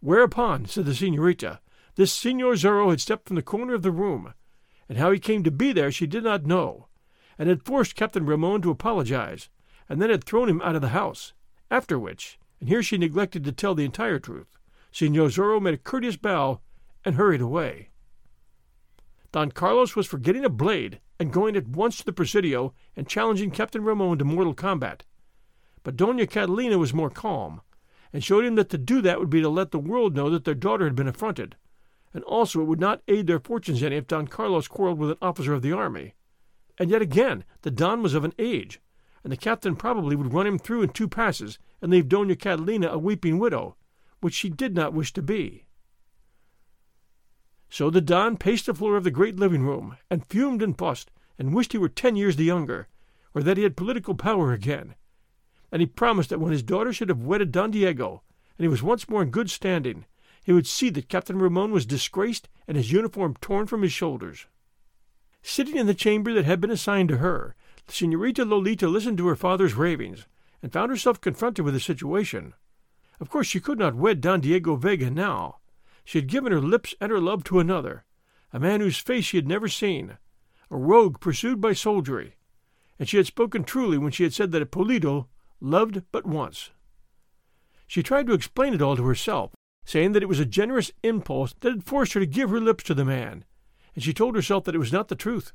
Whereupon, 0.00 0.66
said 0.66 0.86
the 0.86 0.96
senorita, 0.96 1.60
this 1.94 2.12
Signor 2.12 2.54
Zorro 2.54 2.90
had 2.90 3.00
stepped 3.00 3.28
from 3.28 3.36
the 3.36 3.42
corner 3.42 3.74
of 3.74 3.82
the 3.82 3.92
room, 3.92 4.34
and 4.88 4.98
how 4.98 5.12
he 5.12 5.20
came 5.20 5.44
to 5.44 5.52
be 5.52 5.70
there 5.70 5.92
she 5.92 6.08
did 6.08 6.24
not 6.24 6.44
know, 6.44 6.88
and 7.38 7.48
had 7.48 7.64
forced 7.64 7.94
Captain 7.94 8.26
Ramon 8.26 8.62
to 8.62 8.70
apologize, 8.70 9.48
and 9.88 10.00
then 10.00 10.10
had 10.10 10.24
thrown 10.24 10.48
him 10.48 10.62
out 10.62 10.74
of 10.74 10.82
the 10.82 10.88
house, 10.88 11.32
after 11.70 11.98
which, 11.98 12.38
and 12.60 12.68
here 12.68 12.82
she 12.82 12.98
neglected 12.98 13.44
to 13.44 13.52
tell 13.52 13.74
the 13.74 13.84
entire 13.84 14.18
truth, 14.18 14.56
Signor 14.90 15.28
Zorro 15.28 15.60
made 15.60 15.74
a 15.74 15.78
courteous 15.78 16.16
bow 16.16 16.60
and 17.04 17.16
hurried 17.16 17.40
away. 17.40 17.90
Don 19.32 19.50
Carlos 19.50 19.94
was 19.94 20.06
for 20.06 20.18
getting 20.18 20.44
a 20.44 20.48
blade 20.48 21.00
and 21.20 21.32
going 21.32 21.56
at 21.56 21.68
once 21.68 21.98
to 21.98 22.04
the 22.04 22.12
Presidio 22.12 22.72
and 22.96 23.08
challenging 23.08 23.50
Captain 23.50 23.84
Ramon 23.84 24.18
to 24.18 24.24
mortal 24.24 24.54
combat. 24.54 25.04
But 25.82 25.96
Dona 25.96 26.26
Catalina 26.26 26.78
was 26.78 26.94
more 26.94 27.10
calm, 27.10 27.60
and 28.12 28.24
showed 28.24 28.44
him 28.44 28.54
that 28.54 28.70
to 28.70 28.78
do 28.78 29.00
that 29.02 29.20
would 29.20 29.30
be 29.30 29.42
to 29.42 29.48
let 29.48 29.70
the 29.70 29.78
world 29.78 30.16
know 30.16 30.30
that 30.30 30.44
their 30.44 30.54
daughter 30.54 30.84
had 30.84 30.96
been 30.96 31.06
affronted, 31.06 31.56
and 32.14 32.24
also 32.24 32.60
it 32.60 32.64
would 32.64 32.80
not 32.80 33.02
aid 33.06 33.26
their 33.26 33.38
fortunes 33.38 33.82
any 33.82 33.96
if 33.96 34.06
Don 34.06 34.26
Carlos 34.26 34.68
quarreled 34.68 34.98
with 34.98 35.10
an 35.10 35.18
officer 35.20 35.52
of 35.52 35.62
the 35.62 35.72
army. 35.72 36.14
And 36.78 36.90
yet 36.90 37.02
again, 37.02 37.44
the 37.62 37.70
Don 37.70 38.02
was 38.02 38.14
of 38.14 38.24
an 38.24 38.34
age, 38.38 38.80
and 39.24 39.32
the 39.32 39.36
captain 39.36 39.76
probably 39.76 40.14
would 40.14 40.32
run 40.32 40.46
him 40.46 40.58
through 40.58 40.82
in 40.82 40.90
two 40.90 41.08
passes 41.08 41.58
and 41.80 41.90
leave 41.90 42.08
Dona 42.08 42.36
Catalina 42.36 42.88
a 42.88 42.98
weeping 42.98 43.38
widow, 43.38 43.76
which 44.20 44.34
she 44.34 44.50
did 44.50 44.74
not 44.74 44.92
wish 44.92 45.12
to 45.14 45.22
be. 45.22 45.66
So 47.68 47.90
the 47.90 48.00
Don 48.00 48.36
paced 48.36 48.66
the 48.66 48.74
floor 48.74 48.96
of 48.96 49.04
the 49.04 49.10
great 49.10 49.36
living 49.36 49.62
room, 49.62 49.96
and 50.10 50.26
fumed 50.26 50.62
and 50.62 50.78
fussed, 50.78 51.10
and 51.38 51.52
wished 51.52 51.72
he 51.72 51.78
were 51.78 51.88
ten 51.88 52.14
years 52.14 52.36
the 52.36 52.44
younger, 52.44 52.88
or 53.34 53.42
that 53.42 53.56
he 53.56 53.64
had 53.64 53.76
political 53.76 54.14
power 54.14 54.52
again. 54.52 54.94
And 55.72 55.80
he 55.80 55.86
promised 55.86 56.30
that 56.30 56.38
when 56.38 56.52
his 56.52 56.62
daughter 56.62 56.92
should 56.92 57.08
have 57.08 57.22
wedded 57.22 57.52
Don 57.52 57.72
Diego, 57.72 58.22
and 58.56 58.64
he 58.64 58.68
was 58.68 58.82
once 58.82 59.08
more 59.08 59.22
in 59.22 59.30
good 59.30 59.50
standing, 59.50 60.06
he 60.44 60.52
would 60.52 60.66
see 60.66 60.90
that 60.90 61.08
Captain 61.08 61.38
Ramon 61.38 61.72
was 61.72 61.84
disgraced 61.84 62.48
and 62.68 62.76
his 62.76 62.92
uniform 62.92 63.34
torn 63.40 63.66
from 63.66 63.82
his 63.82 63.92
shoulders. 63.92 64.46
Sitting 65.48 65.76
in 65.76 65.86
the 65.86 65.94
chamber 65.94 66.32
that 66.32 66.44
had 66.44 66.60
been 66.60 66.72
assigned 66.72 67.08
to 67.08 67.18
her, 67.18 67.54
Senorita 67.86 68.44
Lolita 68.44 68.88
listened 68.88 69.16
to 69.18 69.28
her 69.28 69.36
father's 69.36 69.74
ravings, 69.74 70.26
and 70.60 70.72
found 70.72 70.90
herself 70.90 71.20
confronted 71.20 71.64
with 71.64 71.76
a 71.76 71.80
situation. 71.80 72.52
Of 73.20 73.30
course, 73.30 73.46
she 73.46 73.60
could 73.60 73.78
not 73.78 73.94
wed 73.94 74.20
Don 74.20 74.40
Diego 74.40 74.74
Vega 74.74 75.08
now. 75.08 75.58
She 76.04 76.18
had 76.18 76.26
given 76.26 76.50
her 76.50 76.60
lips 76.60 76.96
and 77.00 77.12
her 77.12 77.20
love 77.20 77.44
to 77.44 77.60
another, 77.60 78.04
a 78.52 78.58
man 78.58 78.80
whose 78.80 78.98
face 78.98 79.24
she 79.24 79.36
had 79.36 79.46
never 79.46 79.68
seen, 79.68 80.18
a 80.68 80.76
rogue 80.76 81.20
pursued 81.20 81.60
by 81.60 81.74
soldiery, 81.74 82.34
and 82.98 83.08
she 83.08 83.16
had 83.16 83.26
spoken 83.26 83.62
truly 83.62 83.98
when 83.98 84.10
she 84.10 84.24
had 84.24 84.34
said 84.34 84.50
that 84.50 84.62
a 84.62 84.66
Pulido 84.66 85.28
loved 85.60 86.02
but 86.10 86.26
once. 86.26 86.72
She 87.86 88.02
tried 88.02 88.26
to 88.26 88.34
explain 88.34 88.74
it 88.74 88.82
all 88.82 88.96
to 88.96 89.06
herself, 89.06 89.52
saying 89.84 90.10
that 90.10 90.24
it 90.24 90.28
was 90.28 90.40
a 90.40 90.44
generous 90.44 90.90
impulse 91.04 91.54
that 91.60 91.70
had 91.70 91.84
forced 91.84 92.14
her 92.14 92.20
to 92.20 92.26
give 92.26 92.50
her 92.50 92.60
lips 92.60 92.82
to 92.82 92.94
the 92.94 93.04
man, 93.04 93.44
and 93.96 94.04
she 94.04 94.14
told 94.14 94.36
herself 94.36 94.62
that 94.64 94.74
it 94.76 94.78
was 94.78 94.92
not 94.92 95.08
the 95.08 95.16
truth 95.16 95.52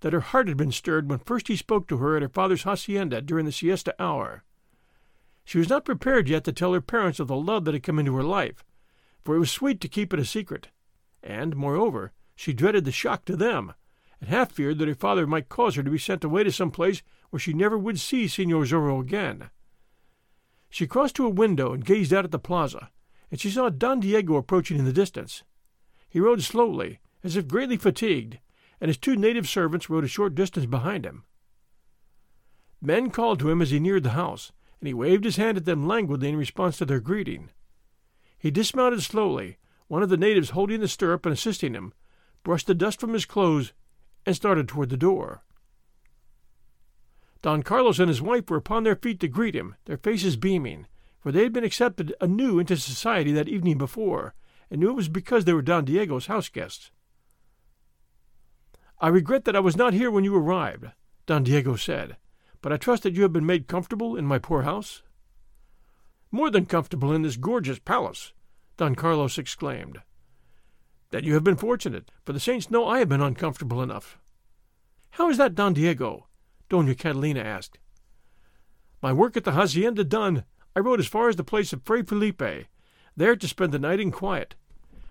that 0.00 0.12
her 0.12 0.20
heart 0.20 0.46
had 0.46 0.56
been 0.56 0.70
stirred 0.70 1.10
when 1.10 1.18
first 1.18 1.48
he 1.48 1.56
spoke 1.56 1.88
to 1.88 1.96
her 1.96 2.14
at 2.14 2.22
her 2.22 2.28
father's 2.28 2.62
hacienda 2.62 3.20
during 3.20 3.44
the 3.46 3.52
siesta 3.52 3.94
hour. 3.98 4.44
She 5.44 5.58
was 5.58 5.68
not 5.68 5.84
prepared 5.84 6.28
yet 6.28 6.44
to 6.44 6.52
tell 6.52 6.72
her 6.72 6.80
parents 6.80 7.18
of 7.18 7.26
the 7.26 7.36
love 7.36 7.64
that 7.64 7.74
had 7.74 7.82
come 7.82 7.98
into 7.98 8.14
her 8.14 8.22
life, 8.22 8.64
for 9.24 9.34
it 9.34 9.40
was 9.40 9.50
sweet 9.50 9.80
to 9.80 9.88
keep 9.88 10.12
it 10.12 10.20
a 10.20 10.24
secret, 10.24 10.68
and, 11.22 11.56
moreover, 11.56 12.12
she 12.36 12.52
dreaded 12.52 12.84
the 12.84 12.92
shock 12.92 13.24
to 13.24 13.34
them, 13.34 13.74
and 14.20 14.28
half 14.28 14.52
feared 14.52 14.78
that 14.78 14.88
her 14.88 14.94
father 14.94 15.26
might 15.26 15.48
cause 15.48 15.74
her 15.74 15.82
to 15.82 15.90
be 15.90 15.98
sent 15.98 16.22
away 16.22 16.44
to 16.44 16.52
some 16.52 16.70
place 16.70 17.02
where 17.30 17.40
she 17.40 17.52
never 17.52 17.76
would 17.76 17.98
see 17.98 18.28
Signor 18.28 18.64
Zorro 18.64 19.00
again. 19.00 19.50
She 20.70 20.86
crossed 20.86 21.16
to 21.16 21.26
a 21.26 21.30
window 21.30 21.72
and 21.72 21.84
gazed 21.84 22.12
out 22.12 22.24
at 22.24 22.30
the 22.30 22.38
plaza, 22.38 22.90
and 23.30 23.40
she 23.40 23.50
saw 23.50 23.68
Don 23.68 24.00
Diego 24.00 24.36
approaching 24.36 24.78
in 24.78 24.84
the 24.84 24.92
distance. 24.92 25.42
He 26.08 26.20
rode 26.20 26.42
slowly, 26.42 27.00
as 27.28 27.36
if 27.36 27.46
greatly 27.48 27.76
fatigued, 27.76 28.38
and 28.80 28.88
his 28.88 28.96
two 28.96 29.16
native 29.16 29.48
servants 29.48 29.90
rode 29.90 30.04
a 30.04 30.08
short 30.08 30.34
distance 30.34 30.66
behind 30.66 31.04
him. 31.04 31.24
Men 32.80 33.10
called 33.10 33.38
to 33.40 33.50
him 33.50 33.60
as 33.60 33.70
he 33.70 33.80
neared 33.80 34.02
the 34.02 34.10
house, 34.10 34.52
and 34.80 34.86
he 34.86 34.94
waved 34.94 35.24
his 35.24 35.36
hand 35.36 35.56
at 35.56 35.64
them 35.64 35.86
languidly 35.86 36.28
in 36.28 36.36
response 36.36 36.78
to 36.78 36.84
their 36.84 37.00
greeting. 37.00 37.50
He 38.38 38.50
dismounted 38.50 39.02
slowly, 39.02 39.58
one 39.88 40.02
of 40.02 40.08
the 40.08 40.16
natives 40.16 40.50
holding 40.50 40.80
the 40.80 40.88
stirrup 40.88 41.26
and 41.26 41.32
assisting 41.32 41.74
him, 41.74 41.92
brushed 42.44 42.66
the 42.66 42.74
dust 42.74 43.00
from 43.00 43.12
his 43.12 43.24
clothes, 43.24 43.72
and 44.24 44.36
started 44.36 44.68
toward 44.68 44.90
the 44.90 44.96
door. 44.96 45.42
Don 47.42 47.62
Carlos 47.62 47.98
and 47.98 48.08
his 48.08 48.22
wife 48.22 48.48
were 48.48 48.56
upon 48.56 48.84
their 48.84 48.96
feet 48.96 49.20
to 49.20 49.28
greet 49.28 49.54
him, 49.54 49.74
their 49.84 49.96
faces 49.96 50.36
beaming, 50.36 50.86
for 51.20 51.32
they 51.32 51.42
had 51.42 51.52
been 51.52 51.64
accepted 51.64 52.14
anew 52.20 52.58
into 52.58 52.76
society 52.76 53.32
that 53.32 53.48
evening 53.48 53.78
before, 53.78 54.34
and 54.70 54.80
knew 54.80 54.90
it 54.90 54.96
was 54.96 55.08
because 55.08 55.44
they 55.44 55.52
were 55.52 55.62
Don 55.62 55.84
Diego's 55.84 56.26
house 56.26 56.48
guests. 56.48 56.90
I 59.00 59.08
regret 59.08 59.44
that 59.44 59.54
I 59.54 59.60
was 59.60 59.76
not 59.76 59.94
here 59.94 60.10
when 60.10 60.24
you 60.24 60.34
arrived, 60.34 60.86
Don 61.26 61.44
Diego 61.44 61.76
said, 61.76 62.16
but 62.60 62.72
I 62.72 62.76
trust 62.76 63.04
that 63.04 63.14
you 63.14 63.22
have 63.22 63.32
been 63.32 63.46
made 63.46 63.68
comfortable 63.68 64.16
in 64.16 64.26
my 64.26 64.38
poor 64.38 64.62
house. 64.62 65.02
More 66.32 66.50
than 66.50 66.66
comfortable 66.66 67.12
in 67.12 67.22
this 67.22 67.36
gorgeous 67.36 67.78
palace, 67.78 68.32
Don 68.76 68.96
Carlos 68.96 69.38
exclaimed. 69.38 70.00
That 71.10 71.22
you 71.22 71.34
have 71.34 71.44
been 71.44 71.56
fortunate, 71.56 72.10
for 72.24 72.32
the 72.32 72.40
saints 72.40 72.72
know 72.72 72.88
I 72.88 72.98
have 72.98 73.08
been 73.08 73.22
uncomfortable 73.22 73.82
enough. 73.82 74.18
How 75.10 75.30
is 75.30 75.38
that, 75.38 75.54
Don 75.54 75.74
Diego? 75.74 76.26
Dona 76.68 76.94
Catalina 76.96 77.40
asked. 77.40 77.78
My 79.00 79.12
work 79.12 79.36
at 79.36 79.44
the 79.44 79.52
hacienda 79.52 80.02
done, 80.02 80.42
I 80.74 80.80
rode 80.80 80.98
as 80.98 81.06
far 81.06 81.28
as 81.28 81.36
the 81.36 81.44
place 81.44 81.72
of 81.72 81.84
Fray 81.84 82.02
Felipe, 82.02 82.66
there 83.16 83.36
to 83.36 83.48
spend 83.48 83.72
the 83.72 83.78
night 83.78 84.00
in 84.00 84.10
quiet. 84.10 84.56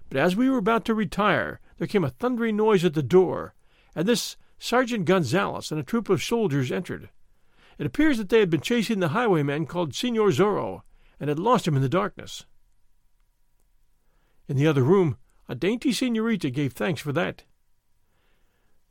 But 0.10 0.20
as 0.20 0.36
we 0.36 0.50
were 0.50 0.58
about 0.58 0.84
to 0.86 0.94
retire, 0.94 1.62
there 1.78 1.88
came 1.88 2.04
a 2.04 2.10
thundering 2.10 2.58
noise 2.58 2.84
at 2.84 2.94
the 2.94 3.02
door, 3.04 3.54
and 3.98 4.08
this 4.08 4.38
Sergeant 4.60 5.06
Gonzales 5.06 5.72
and 5.72 5.80
a 5.80 5.84
troop 5.84 6.08
of 6.08 6.22
soldiers 6.22 6.72
entered. 6.72 7.10
It 7.80 7.88
appears 7.88 8.20
that 8.20 8.30
they 8.30 8.40
had 8.40 8.50
been 8.50 8.62
chasing 8.62 9.00
the 9.00 9.10
highwayman 9.10 9.66
called 9.66 9.96
Senor 9.96 10.30
Zorro, 10.30 10.84
and 11.20 11.30
had 11.30 11.40
lost 11.40 11.68
him 11.68 11.76
in 11.76 11.82
the 11.82 11.90
darkness. 11.90 12.46
In 14.48 14.56
the 14.56 14.68
other 14.68 14.84
room, 14.84 15.18
a 15.50 15.56
dainty 15.56 15.92
senorita 15.92 16.52
gave 16.52 16.74
thanks 16.74 17.02
for 17.02 17.12
that. 17.14 17.44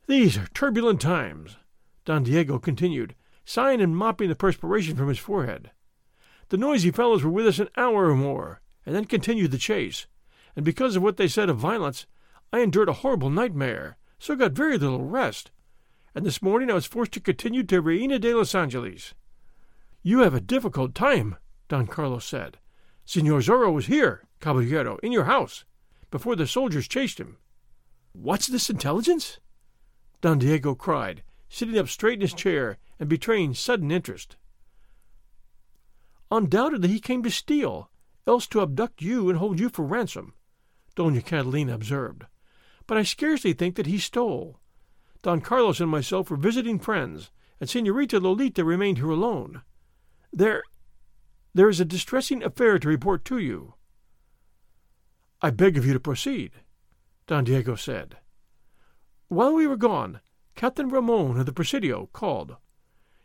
These 0.07 0.37
are 0.37 0.47
turbulent 0.47 0.99
times. 0.99 1.55
Don 2.03 2.23
Diego 2.23 2.59
continued, 2.59 3.15
sighing 3.45 3.79
and 3.79 3.95
mopping 3.95 4.27
the 4.27 4.35
perspiration 4.35 4.97
from 4.97 5.07
his 5.07 5.19
forehead. 5.19 5.71
The 6.49 6.57
noisy 6.57 6.91
fellows 6.91 7.23
were 7.23 7.31
with 7.31 7.47
us 7.47 7.59
an 7.59 7.69
hour 7.77 8.09
or 8.09 8.15
more, 8.15 8.59
and 8.85 8.93
then 8.93 9.05
continued 9.05 9.51
the 9.51 9.57
chase, 9.57 10.05
and 10.53 10.65
because 10.65 10.97
of 10.97 11.03
what 11.03 11.15
they 11.15 11.29
said 11.29 11.49
of 11.49 11.57
violence, 11.57 12.07
I 12.51 12.59
endured 12.59 12.89
a 12.89 12.93
horrible 12.93 13.29
nightmare, 13.29 13.95
so 14.19 14.35
got 14.35 14.51
very 14.51 14.77
little 14.77 15.03
rest, 15.03 15.51
and 16.15 16.25
this 16.25 16.41
morning 16.41 16.71
I 16.71 16.73
was 16.73 16.85
forced 16.85 17.11
to 17.13 17.19
continue 17.19 17.63
to 17.63 17.81
Reina 17.81 18.19
de 18.19 18.33
los 18.33 18.55
Angeles. 18.55 19.13
You 20.01 20.19
have 20.19 20.33
a 20.33 20.41
difficult 20.41 20.95
time, 20.95 21.35
Don 21.67 21.87
Carlos 21.87 22.25
said. 22.25 22.57
Senor 23.05 23.39
Zorro 23.39 23.73
was 23.73 23.85
here, 23.85 24.23
caballero, 24.39 24.97
in 25.03 25.11
your 25.11 25.25
house, 25.25 25.65
before 26.11 26.35
the 26.35 26.47
soldiers 26.47 26.87
chased 26.87 27.19
him. 27.19 27.37
What's 28.13 28.47
this 28.47 28.69
intelligence? 28.69 29.39
Don 30.21 30.39
Diego 30.39 30.75
cried, 30.75 31.23
sitting 31.49 31.77
up 31.77 31.87
straight 31.87 32.15
in 32.15 32.21
his 32.21 32.33
chair 32.33 32.77
and 32.99 33.07
betraying 33.07 33.53
sudden 33.53 33.91
interest. 33.91 34.35
Undoubtedly 36.31 36.89
he 36.89 36.99
came 36.99 37.23
to 37.23 37.31
steal, 37.31 37.89
else 38.25 38.47
to 38.47 38.61
abduct 38.61 39.01
you 39.01 39.29
and 39.29 39.37
hold 39.37 39.59
you 39.59 39.69
for 39.69 39.85
ransom, 39.85 40.33
Dona 40.95 41.21
Catalina 41.21 41.75
observed. 41.75 42.25
But 42.87 42.97
I 42.97 43.03
scarcely 43.03 43.53
think 43.53 43.75
that 43.75 43.85
he 43.85 43.99
stole. 43.99 44.59
Don 45.21 45.41
Carlos 45.41 45.79
and 45.79 45.91
myself 45.91 46.31
were 46.31 46.37
visiting 46.37 46.79
friends, 46.79 47.31
and 47.59 47.69
Senorita 47.69 48.19
Lolita 48.19 48.63
remained 48.63 48.97
here 48.97 49.09
alone. 49.09 49.61
There, 50.31 50.63
there 51.53 51.69
is 51.69 51.79
a 51.79 51.85
distressing 51.85 52.43
affair 52.43 52.79
to 52.79 52.87
report 52.87 53.25
to 53.25 53.37
you. 53.37 53.73
I 55.41 55.49
beg 55.49 55.77
of 55.77 55.85
you 55.85 55.93
to 55.93 55.99
proceed, 55.99 56.51
Don 57.27 57.43
Diego 57.43 57.75
said. 57.75 58.17
While 59.27 59.53
we 59.53 59.67
were 59.67 59.77
gone, 59.77 60.21
Captain 60.55 60.89
Ramon 60.89 61.39
of 61.39 61.45
the 61.45 61.53
Presidio 61.53 62.09
called. 62.13 62.55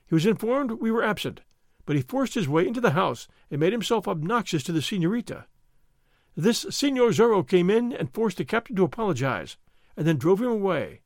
He 0.06 0.14
was 0.14 0.26
informed 0.26 0.72
we 0.72 0.90
were 0.90 1.04
absent, 1.04 1.40
but 1.86 1.96
he 1.96 2.02
forced 2.02 2.34
his 2.34 2.48
way 2.48 2.66
into 2.66 2.80
the 2.80 2.90
house 2.90 3.28
and 3.50 3.60
made 3.60 3.72
himself 3.72 4.08
obnoxious 4.08 4.62
to 4.64 4.72
the 4.72 4.82
senorita. 4.82 5.46
This 6.34 6.64
Senor 6.70 7.10
Zorro 7.10 7.46
came 7.46 7.68
in 7.68 7.92
and 7.92 8.12
forced 8.12 8.38
the 8.38 8.44
captain 8.44 8.74
to 8.76 8.84
apologize, 8.84 9.56
and 9.96 10.06
then 10.06 10.16
drove 10.16 10.40
him 10.40 10.48
away. 10.48 11.02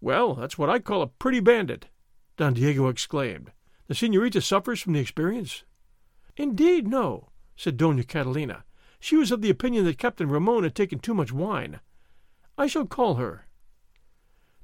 Well, 0.00 0.34
that's 0.34 0.56
what 0.56 0.70
I 0.70 0.78
call 0.78 1.02
a 1.02 1.06
pretty 1.06 1.40
bandit, 1.40 1.88
Don 2.36 2.54
Diego 2.54 2.88
exclaimed. 2.88 3.52
The 3.86 3.94
senorita 3.94 4.40
suffers 4.40 4.80
from 4.80 4.94
the 4.94 5.00
experience? 5.00 5.64
Indeed, 6.36 6.88
no, 6.88 7.28
said 7.56 7.76
Dona 7.76 8.04
Catalina. 8.04 8.64
She 8.98 9.16
was 9.16 9.30
of 9.30 9.42
the 9.42 9.50
opinion 9.50 9.84
that 9.84 9.98
Captain 9.98 10.28
Ramon 10.28 10.62
had 10.62 10.74
taken 10.74 10.98
too 10.98 11.14
much 11.14 11.32
wine. 11.32 11.80
I 12.56 12.66
shall 12.66 12.86
call 12.86 13.16
her. 13.16 13.46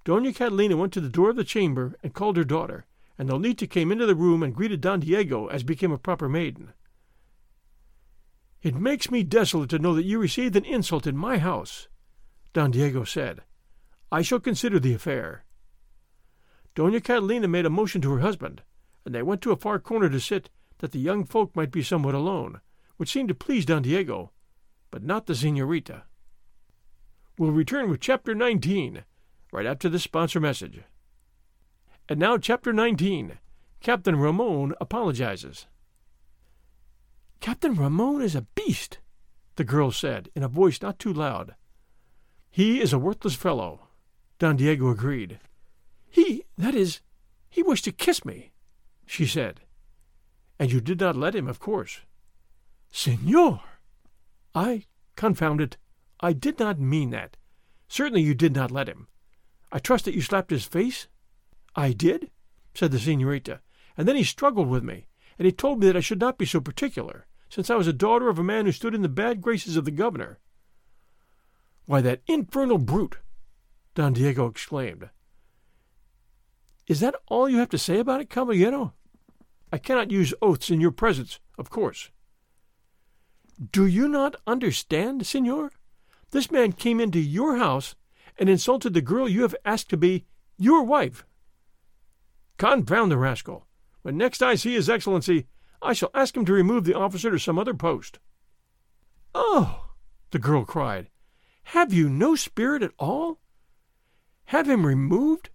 Dona 0.04 0.32
Catalina 0.32 0.78
went 0.78 0.94
to 0.94 1.00
the 1.00 1.10
door 1.10 1.28
of 1.28 1.36
the 1.36 1.44
chamber 1.44 1.94
and 2.02 2.14
called 2.14 2.38
her 2.38 2.44
daughter, 2.44 2.86
and 3.18 3.28
Lolita 3.28 3.66
came 3.66 3.92
into 3.92 4.06
the 4.06 4.14
room 4.14 4.42
and 4.42 4.54
greeted 4.54 4.80
Don 4.80 5.00
Diego 5.00 5.46
as 5.48 5.62
became 5.62 5.92
a 5.92 5.98
proper 5.98 6.28
maiden. 6.28 6.72
It 8.62 8.74
makes 8.74 9.10
me 9.10 9.22
desolate 9.22 9.70
to 9.70 9.78
know 9.78 9.94
that 9.94 10.04
you 10.04 10.18
received 10.18 10.54
an 10.54 10.64
insult 10.64 11.06
in 11.06 11.16
my 11.16 11.38
house, 11.38 11.88
Don 12.52 12.70
Diego 12.70 13.04
said. 13.04 13.40
I 14.12 14.22
shall 14.22 14.40
consider 14.40 14.78
the 14.78 14.92
affair. 14.92 15.44
Dona 16.74 17.00
Catalina 17.00 17.48
made 17.48 17.66
a 17.66 17.70
motion 17.70 18.00
to 18.02 18.12
her 18.12 18.20
husband, 18.20 18.62
and 19.04 19.14
they 19.14 19.22
went 19.22 19.40
to 19.42 19.52
a 19.52 19.56
far 19.56 19.78
corner 19.78 20.10
to 20.10 20.20
sit, 20.20 20.50
that 20.78 20.92
the 20.92 20.98
young 20.98 21.24
folk 21.24 21.54
might 21.56 21.70
be 21.70 21.82
somewhat 21.82 22.14
alone, 22.14 22.60
which 22.96 23.10
seemed 23.10 23.28
to 23.28 23.34
please 23.34 23.64
Don 23.64 23.82
Diego, 23.82 24.30
but 24.90 25.02
not 25.02 25.26
the 25.26 25.34
senorita. 25.34 26.04
We'll 27.38 27.52
return 27.52 27.88
with 27.88 28.00
chapter 28.00 28.34
19 28.34 29.04
right 29.52 29.66
after 29.66 29.88
this 29.88 30.02
sponsor 30.02 30.40
message. 30.40 30.82
And 32.08 32.18
now, 32.18 32.36
Chapter 32.38 32.72
19 32.72 33.38
Captain 33.80 34.16
Ramon 34.16 34.74
apologizes. 34.80 35.66
Captain 37.40 37.74
Ramon 37.74 38.20
is 38.20 38.34
a 38.34 38.42
beast, 38.54 38.98
the 39.56 39.64
girl 39.64 39.90
said 39.90 40.28
in 40.34 40.42
a 40.42 40.48
voice 40.48 40.82
not 40.82 40.98
too 40.98 41.12
loud. 41.12 41.54
He 42.50 42.80
is 42.80 42.92
a 42.92 42.98
worthless 42.98 43.34
fellow, 43.34 43.88
Don 44.38 44.56
Diego 44.56 44.90
agreed. 44.90 45.40
He, 46.10 46.44
that 46.58 46.74
is, 46.74 47.00
he 47.48 47.62
wished 47.62 47.84
to 47.84 47.92
kiss 47.92 48.24
me, 48.26 48.52
she 49.06 49.24
said. 49.24 49.60
And 50.58 50.70
you 50.70 50.82
did 50.82 51.00
not 51.00 51.16
let 51.16 51.34
him, 51.34 51.48
of 51.48 51.58
course. 51.58 52.00
Senor! 52.92 53.62
I, 54.54 54.84
confound 55.16 55.62
it, 55.62 55.78
I 56.20 56.34
did 56.34 56.58
not 56.58 56.78
mean 56.78 57.10
that. 57.10 57.38
Certainly 57.88 58.22
you 58.22 58.34
did 58.34 58.54
not 58.54 58.70
let 58.70 58.88
him. 58.88 59.08
I 59.72 59.78
trust 59.78 60.04
that 60.04 60.14
you 60.14 60.20
slapped 60.20 60.50
his 60.50 60.64
face? 60.64 61.08
I 61.74 61.92
did, 61.92 62.30
said 62.74 62.90
the 62.90 62.98
senorita, 62.98 63.60
and 63.96 64.06
then 64.06 64.16
he 64.16 64.24
struggled 64.24 64.68
with 64.68 64.82
me, 64.82 65.06
and 65.38 65.46
he 65.46 65.52
told 65.52 65.80
me 65.80 65.86
that 65.86 65.96
I 65.96 66.00
should 66.00 66.20
not 66.20 66.36
be 66.36 66.44
so 66.44 66.60
particular, 66.60 67.26
since 67.50 67.68
I 67.68 67.74
was 67.74 67.88
a 67.88 67.92
daughter 67.92 68.28
of 68.28 68.38
a 68.38 68.44
man 68.44 68.64
who 68.64 68.72
stood 68.72 68.94
in 68.94 69.02
the 69.02 69.08
bad 69.08 69.42
graces 69.42 69.76
of 69.76 69.84
the 69.84 69.90
governor. 69.90 70.38
Why, 71.84 72.00
that 72.00 72.22
infernal 72.26 72.78
brute! 72.78 73.18
Don 73.94 74.12
Diego 74.12 74.46
exclaimed. 74.46 75.10
Is 76.86 77.00
that 77.00 77.16
all 77.26 77.48
you 77.48 77.58
have 77.58 77.68
to 77.70 77.78
say 77.78 77.98
about 77.98 78.20
it, 78.20 78.30
caballero? 78.30 78.94
I 79.72 79.78
cannot 79.78 80.10
use 80.12 80.32
oaths 80.40 80.70
in 80.70 80.80
your 80.80 80.92
presence, 80.92 81.40
of 81.58 81.70
course. 81.70 82.10
Do 83.72 83.84
you 83.84 84.08
not 84.08 84.36
understand, 84.46 85.26
senor? 85.26 85.72
This 86.30 86.50
man 86.50 86.72
came 86.72 87.00
into 87.00 87.18
your 87.18 87.56
house 87.56 87.96
and 88.38 88.48
insulted 88.48 88.94
the 88.94 89.02
girl 89.02 89.28
you 89.28 89.42
have 89.42 89.56
asked 89.64 89.90
to 89.90 89.96
be 89.96 90.24
your 90.56 90.84
wife. 90.84 91.26
Confound 92.58 93.10
the 93.10 93.18
rascal! 93.18 93.66
When 94.02 94.16
next 94.16 94.42
I 94.42 94.54
see 94.54 94.74
His 94.74 94.88
Excellency, 94.88 95.46
I 95.82 95.92
shall 95.92 96.10
ask 96.14 96.36
him 96.36 96.44
to 96.44 96.52
remove 96.52 96.84
the 96.84 96.94
officer 96.94 97.30
to 97.30 97.38
some 97.38 97.58
other 97.58 97.74
post. 97.74 98.18
Oh! 99.34 99.86
the 100.30 100.38
girl 100.38 100.64
cried. 100.64 101.08
Have 101.64 101.92
you 101.92 102.08
no 102.08 102.34
spirit 102.34 102.82
at 102.82 102.92
all? 102.98 103.40
Have 104.46 104.68
him 104.68 104.86
removed? 104.86 105.50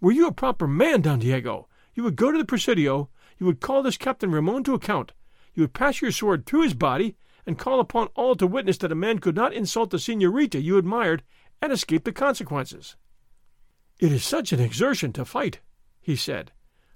Were 0.00 0.12
you 0.12 0.26
a 0.26 0.32
proper 0.32 0.66
man, 0.66 1.02
Don 1.02 1.18
Diego, 1.18 1.68
you 1.94 2.02
would 2.02 2.16
go 2.16 2.30
to 2.30 2.38
the 2.38 2.44
Presidio, 2.44 3.10
You 3.38 3.46
would 3.46 3.60
call 3.60 3.82
this 3.82 3.96
Captain 3.96 4.30
Ramon 4.30 4.64
to 4.64 4.74
account. 4.74 5.12
You 5.54 5.62
would 5.62 5.72
pass 5.72 6.00
your 6.00 6.12
sword 6.12 6.44
through 6.44 6.62
his 6.62 6.74
body 6.74 7.16
and 7.46 7.58
call 7.58 7.80
upon 7.80 8.08
all 8.14 8.36
to 8.36 8.46
witness 8.46 8.78
that 8.78 8.92
a 8.92 8.96
man 8.96 9.18
could 9.18 9.34
not 9.34 9.54
insult 9.54 9.90
the 9.90 9.98
senorita 9.98 10.60
you 10.60 10.76
admired 10.76 11.22
and 11.62 11.72
escape 11.72 12.04
the 12.04 12.12
consequences. 12.12 12.96
It 13.98 14.12
is 14.12 14.24
such 14.24 14.52
an 14.52 14.60
exertion 14.60 15.12
to 15.14 15.24
fight, 15.24 15.60
he 16.00 16.14
said. 16.14 16.52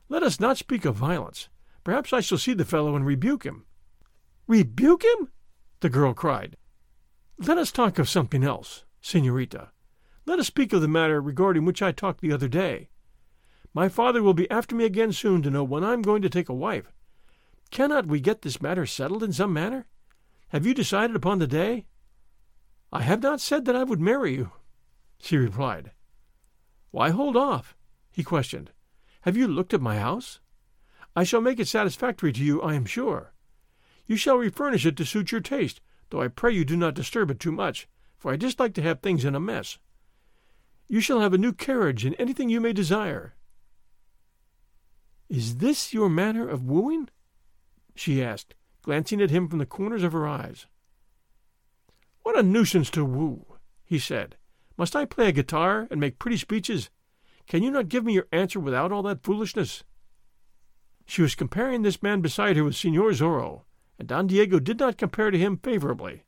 Let 0.08 0.22
us 0.22 0.38
not 0.38 0.58
speak 0.58 0.84
of 0.84 0.94
violence. 0.94 1.48
Perhaps 1.84 2.12
I 2.12 2.20
shall 2.20 2.38
see 2.38 2.54
the 2.54 2.64
fellow 2.64 2.94
and 2.94 3.04
rebuke 3.04 3.44
him. 3.44 3.66
Rebuke 4.46 5.04
him? 5.04 5.30
the 5.80 5.88
girl 5.88 6.14
cried. 6.14 6.56
Let 7.38 7.58
us 7.58 7.72
talk 7.72 7.98
of 7.98 8.08
something 8.08 8.44
else, 8.44 8.84
senorita. 9.00 9.72
Let 10.26 10.38
us 10.38 10.46
speak 10.46 10.72
of 10.72 10.80
the 10.80 10.88
matter 10.88 11.20
regarding 11.20 11.64
which 11.64 11.82
I 11.82 11.90
talked 11.90 12.20
the 12.20 12.32
other 12.32 12.48
day. 12.48 12.88
My 13.74 13.88
father 13.88 14.22
will 14.22 14.34
be 14.34 14.50
after 14.50 14.76
me 14.76 14.84
again 14.84 15.12
soon 15.12 15.42
to 15.42 15.50
know 15.50 15.64
when 15.64 15.82
I 15.82 15.92
am 15.92 16.02
going 16.02 16.22
to 16.22 16.30
take 16.30 16.48
a 16.48 16.54
wife. 16.54 16.92
Cannot 17.70 18.06
we 18.06 18.20
get 18.20 18.42
this 18.42 18.62
matter 18.62 18.86
settled 18.86 19.22
in 19.22 19.32
some 19.32 19.52
manner? 19.52 19.86
Have 20.48 20.66
you 20.66 20.74
decided 20.74 21.16
upon 21.16 21.38
the 21.38 21.46
day? 21.46 21.86
I 22.92 23.02
have 23.02 23.22
not 23.22 23.40
said 23.40 23.64
that 23.64 23.74
I 23.74 23.84
would 23.84 24.00
marry 24.00 24.34
you, 24.34 24.52
she 25.18 25.36
replied. 25.36 25.92
Why 26.90 27.10
hold 27.10 27.36
off? 27.36 27.74
he 28.12 28.22
questioned. 28.22 28.70
Have 29.22 29.36
you 29.36 29.48
looked 29.48 29.72
at 29.72 29.80
my 29.80 29.98
house? 29.98 30.40
I 31.14 31.24
shall 31.24 31.40
make 31.40 31.60
it 31.60 31.68
satisfactory 31.68 32.32
to 32.32 32.44
you, 32.44 32.62
I 32.62 32.74
am 32.74 32.86
sure. 32.86 33.32
You 34.06 34.16
shall 34.16 34.36
refurnish 34.36 34.86
it 34.86 34.96
to 34.96 35.04
suit 35.04 35.30
your 35.30 35.40
taste, 35.40 35.80
though 36.10 36.22
I 36.22 36.28
pray 36.28 36.52
you 36.52 36.64
do 36.64 36.76
not 36.76 36.94
disturb 36.94 37.30
it 37.30 37.40
too 37.40 37.52
much, 37.52 37.88
for 38.18 38.32
I 38.32 38.36
dislike 38.36 38.74
to 38.74 38.82
have 38.82 39.00
things 39.00 39.24
in 39.24 39.34
a 39.34 39.40
mess. 39.40 39.78
You 40.88 41.00
shall 41.00 41.20
have 41.20 41.32
a 41.32 41.38
new 41.38 41.52
carriage 41.52 42.04
and 42.04 42.16
anything 42.18 42.48
you 42.48 42.60
may 42.60 42.72
desire. 42.72 43.34
Is 45.28 45.58
this 45.58 45.94
your 45.94 46.08
manner 46.10 46.48
of 46.48 46.64
wooing? 46.64 47.08
she 47.94 48.22
asked, 48.22 48.54
glancing 48.82 49.20
at 49.22 49.30
him 49.30 49.48
from 49.48 49.58
the 49.58 49.66
corners 49.66 50.02
of 50.02 50.12
her 50.12 50.26
eyes. 50.26 50.66
What 52.22 52.38
a 52.38 52.42
nuisance 52.42 52.90
to 52.90 53.04
woo, 53.04 53.46
he 53.84 53.98
said. 53.98 54.36
Must 54.76 54.94
I 54.94 55.04
play 55.04 55.28
a 55.28 55.32
guitar 55.32 55.88
and 55.90 56.00
make 56.00 56.18
pretty 56.18 56.36
speeches? 56.36 56.90
Can 57.46 57.62
you 57.62 57.70
not 57.70 57.88
give 57.88 58.04
me 58.04 58.14
your 58.14 58.28
answer 58.32 58.60
without 58.60 58.92
all 58.92 59.02
that 59.02 59.22
foolishness? 59.22 59.84
She 61.06 61.22
was 61.22 61.34
comparing 61.34 61.82
this 61.82 62.02
man 62.02 62.20
beside 62.20 62.56
her 62.56 62.64
with 62.64 62.76
Senor 62.76 63.10
Zorro, 63.10 63.62
and 63.98 64.08
Don 64.08 64.26
Diego 64.26 64.58
did 64.58 64.78
not 64.78 64.98
compare 64.98 65.30
to 65.30 65.38
him 65.38 65.58
favorably. 65.58 66.24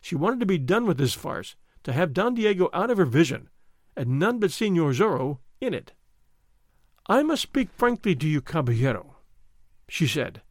She 0.00 0.14
wanted 0.14 0.40
to 0.40 0.46
be 0.46 0.58
done 0.58 0.86
with 0.86 0.98
this 0.98 1.14
farce, 1.14 1.56
to 1.82 1.92
have 1.92 2.12
Don 2.12 2.34
Diego 2.34 2.68
out 2.72 2.90
of 2.90 2.98
her 2.98 3.04
vision, 3.04 3.48
and 3.96 4.18
none 4.18 4.38
but 4.38 4.52
Senor 4.52 4.92
Zorro 4.92 5.38
in 5.60 5.74
it. 5.74 5.92
I 7.06 7.22
must 7.22 7.42
speak 7.42 7.70
frankly 7.72 8.14
to 8.14 8.28
you, 8.28 8.40
caballero, 8.40 9.16
she 9.88 10.06
said. 10.06 10.42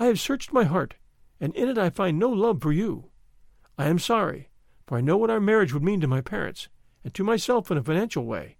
I 0.00 0.06
have 0.06 0.20
searched 0.20 0.52
my 0.52 0.64
heart, 0.64 0.94
and 1.40 1.54
in 1.54 1.68
it 1.68 1.78
I 1.78 1.90
find 1.90 2.18
no 2.18 2.30
love 2.30 2.62
for 2.62 2.72
you. 2.72 3.10
I 3.76 3.88
am 3.88 3.98
sorry, 3.98 4.48
for 4.86 4.96
I 4.96 5.00
know 5.00 5.16
what 5.16 5.30
our 5.30 5.40
marriage 5.40 5.74
would 5.74 5.82
mean 5.82 6.00
to 6.00 6.06
my 6.06 6.20
parents, 6.20 6.68
and 7.04 7.12
to 7.14 7.24
myself 7.24 7.70
in 7.70 7.76
a 7.76 7.82
financial 7.82 8.24
way. 8.24 8.56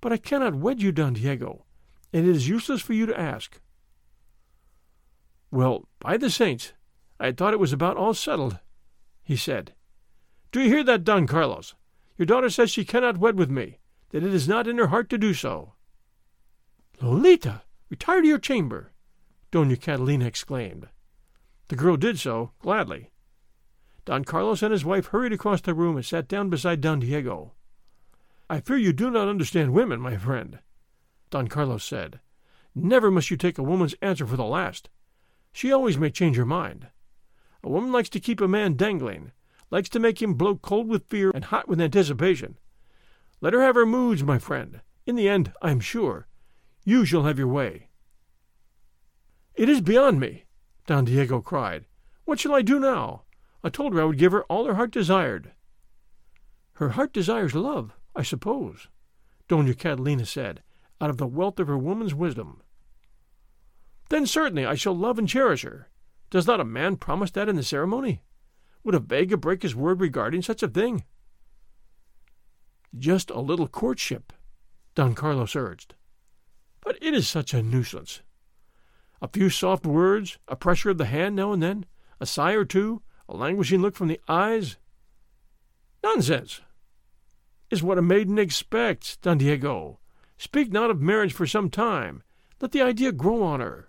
But 0.00 0.12
I 0.12 0.16
cannot 0.16 0.54
wed 0.54 0.80
you, 0.80 0.92
Don 0.92 1.14
Diego, 1.14 1.64
and 2.12 2.26
it 2.26 2.30
is 2.30 2.48
useless 2.48 2.80
for 2.80 2.92
you 2.92 3.06
to 3.06 3.18
ask. 3.18 3.60
Well, 5.54 5.86
by 6.00 6.16
the 6.16 6.30
saints, 6.30 6.72
I 7.20 7.30
thought 7.30 7.52
it 7.52 7.60
was 7.60 7.72
about 7.72 7.96
all 7.96 8.12
settled, 8.12 8.58
he 9.22 9.36
said. 9.36 9.72
Do 10.50 10.60
you 10.60 10.68
hear 10.68 10.82
that, 10.82 11.04
Don 11.04 11.28
Carlos? 11.28 11.76
Your 12.18 12.26
daughter 12.26 12.50
says 12.50 12.72
she 12.72 12.84
cannot 12.84 13.18
wed 13.18 13.38
with 13.38 13.50
me, 13.50 13.78
that 14.10 14.24
it 14.24 14.34
is 14.34 14.48
not 14.48 14.66
in 14.66 14.78
her 14.78 14.88
heart 14.88 15.08
to 15.10 15.16
do 15.16 15.32
so. 15.32 15.74
Lolita, 17.00 17.62
retire 17.88 18.20
to 18.20 18.26
your 18.26 18.40
chamber, 18.40 18.90
Dona 19.52 19.76
Catalina 19.76 20.24
exclaimed. 20.24 20.88
The 21.68 21.76
girl 21.76 21.96
did 21.96 22.18
so, 22.18 22.50
gladly. 22.58 23.12
Don 24.04 24.24
Carlos 24.24 24.60
and 24.60 24.72
his 24.72 24.84
wife 24.84 25.06
hurried 25.06 25.32
across 25.32 25.60
the 25.60 25.72
room 25.72 25.94
and 25.94 26.04
sat 26.04 26.26
down 26.26 26.50
beside 26.50 26.80
Don 26.80 26.98
Diego. 26.98 27.52
I 28.50 28.58
fear 28.58 28.76
you 28.76 28.92
do 28.92 29.08
not 29.08 29.28
understand 29.28 29.72
women, 29.72 30.00
my 30.00 30.16
friend, 30.16 30.58
Don 31.30 31.46
Carlos 31.46 31.84
said. 31.84 32.18
Never 32.74 33.08
must 33.08 33.30
you 33.30 33.36
take 33.36 33.56
a 33.56 33.62
woman's 33.62 33.94
answer 34.02 34.26
for 34.26 34.36
the 34.36 34.44
last. 34.44 34.88
She 35.54 35.72
always 35.72 35.96
may 35.96 36.10
change 36.10 36.36
her 36.36 36.44
mind. 36.44 36.88
A 37.62 37.70
woman 37.70 37.92
likes 37.92 38.08
to 38.10 38.20
keep 38.20 38.40
a 38.40 38.48
man 38.48 38.74
dangling, 38.74 39.30
likes 39.70 39.88
to 39.90 40.00
make 40.00 40.20
him 40.20 40.34
blow 40.34 40.56
cold 40.56 40.88
with 40.88 41.06
fear 41.06 41.30
and 41.32 41.44
hot 41.44 41.68
with 41.68 41.80
anticipation. 41.80 42.58
Let 43.40 43.52
her 43.52 43.62
have 43.62 43.76
her 43.76 43.86
moods, 43.86 44.24
my 44.24 44.40
friend. 44.40 44.80
In 45.06 45.14
the 45.14 45.28
end, 45.28 45.52
I 45.62 45.70
am 45.70 45.78
sure, 45.78 46.26
you 46.84 47.04
shall 47.04 47.22
have 47.22 47.38
your 47.38 47.46
way. 47.46 47.88
It 49.54 49.68
is 49.68 49.80
beyond 49.80 50.18
me, 50.18 50.44
Don 50.88 51.04
Diego 51.04 51.40
cried. 51.40 51.84
What 52.24 52.40
shall 52.40 52.54
I 52.54 52.62
do 52.62 52.80
now? 52.80 53.22
I 53.62 53.68
told 53.68 53.94
her 53.94 54.00
I 54.00 54.06
would 54.06 54.18
give 54.18 54.32
her 54.32 54.42
all 54.44 54.66
her 54.66 54.74
heart 54.74 54.90
desired. 54.90 55.52
Her 56.74 56.90
heart 56.90 57.12
desires 57.12 57.54
love, 57.54 57.92
I 58.16 58.24
suppose, 58.24 58.88
Dona 59.46 59.74
Catalina 59.74 60.26
said, 60.26 60.64
out 61.00 61.10
of 61.10 61.18
the 61.18 61.28
wealth 61.28 61.60
of 61.60 61.68
her 61.68 61.78
woman's 61.78 62.12
wisdom. 62.12 62.60
Then 64.08 64.26
certainly 64.26 64.66
I 64.66 64.74
shall 64.74 64.96
love 64.96 65.18
and 65.18 65.28
cherish 65.28 65.62
her. 65.62 65.88
Does 66.30 66.46
not 66.46 66.60
a 66.60 66.64
man 66.64 66.96
promise 66.96 67.30
that 67.32 67.48
in 67.48 67.56
the 67.56 67.62
ceremony? 67.62 68.22
Would 68.82 68.94
a 68.94 69.00
Vega 69.00 69.36
break 69.36 69.62
his 69.62 69.74
word 69.74 70.00
regarding 70.00 70.42
such 70.42 70.62
a 70.62 70.68
thing? 70.68 71.04
Just 72.96 73.30
a 73.30 73.40
little 73.40 73.66
courtship, 73.66 74.32
Don 74.94 75.14
Carlos 75.14 75.56
urged. 75.56 75.94
But 76.80 76.98
it 77.00 77.14
is 77.14 77.26
such 77.26 77.54
a 77.54 77.62
nuisance. 77.62 78.20
A 79.22 79.28
few 79.28 79.48
soft 79.48 79.86
words, 79.86 80.38
a 80.48 80.54
pressure 80.54 80.90
of 80.90 80.98
the 80.98 81.06
hand 81.06 81.34
now 81.34 81.52
and 81.52 81.62
then, 81.62 81.86
a 82.20 82.26
sigh 82.26 82.52
or 82.52 82.64
two, 82.64 83.02
a 83.28 83.34
languishing 83.34 83.80
look 83.80 83.96
from 83.96 84.08
the 84.08 84.20
eyes. 84.28 84.76
Nonsense! 86.02 86.60
Is 87.70 87.82
what 87.82 87.98
a 87.98 88.02
maiden 88.02 88.38
expects, 88.38 89.16
Don 89.16 89.38
Diego. 89.38 89.98
Speak 90.36 90.70
not 90.70 90.90
of 90.90 91.00
marriage 91.00 91.32
for 91.32 91.46
some 91.46 91.70
time. 91.70 92.22
Let 92.60 92.72
the 92.72 92.82
idea 92.82 93.12
grow 93.12 93.42
on 93.42 93.60
her. 93.60 93.88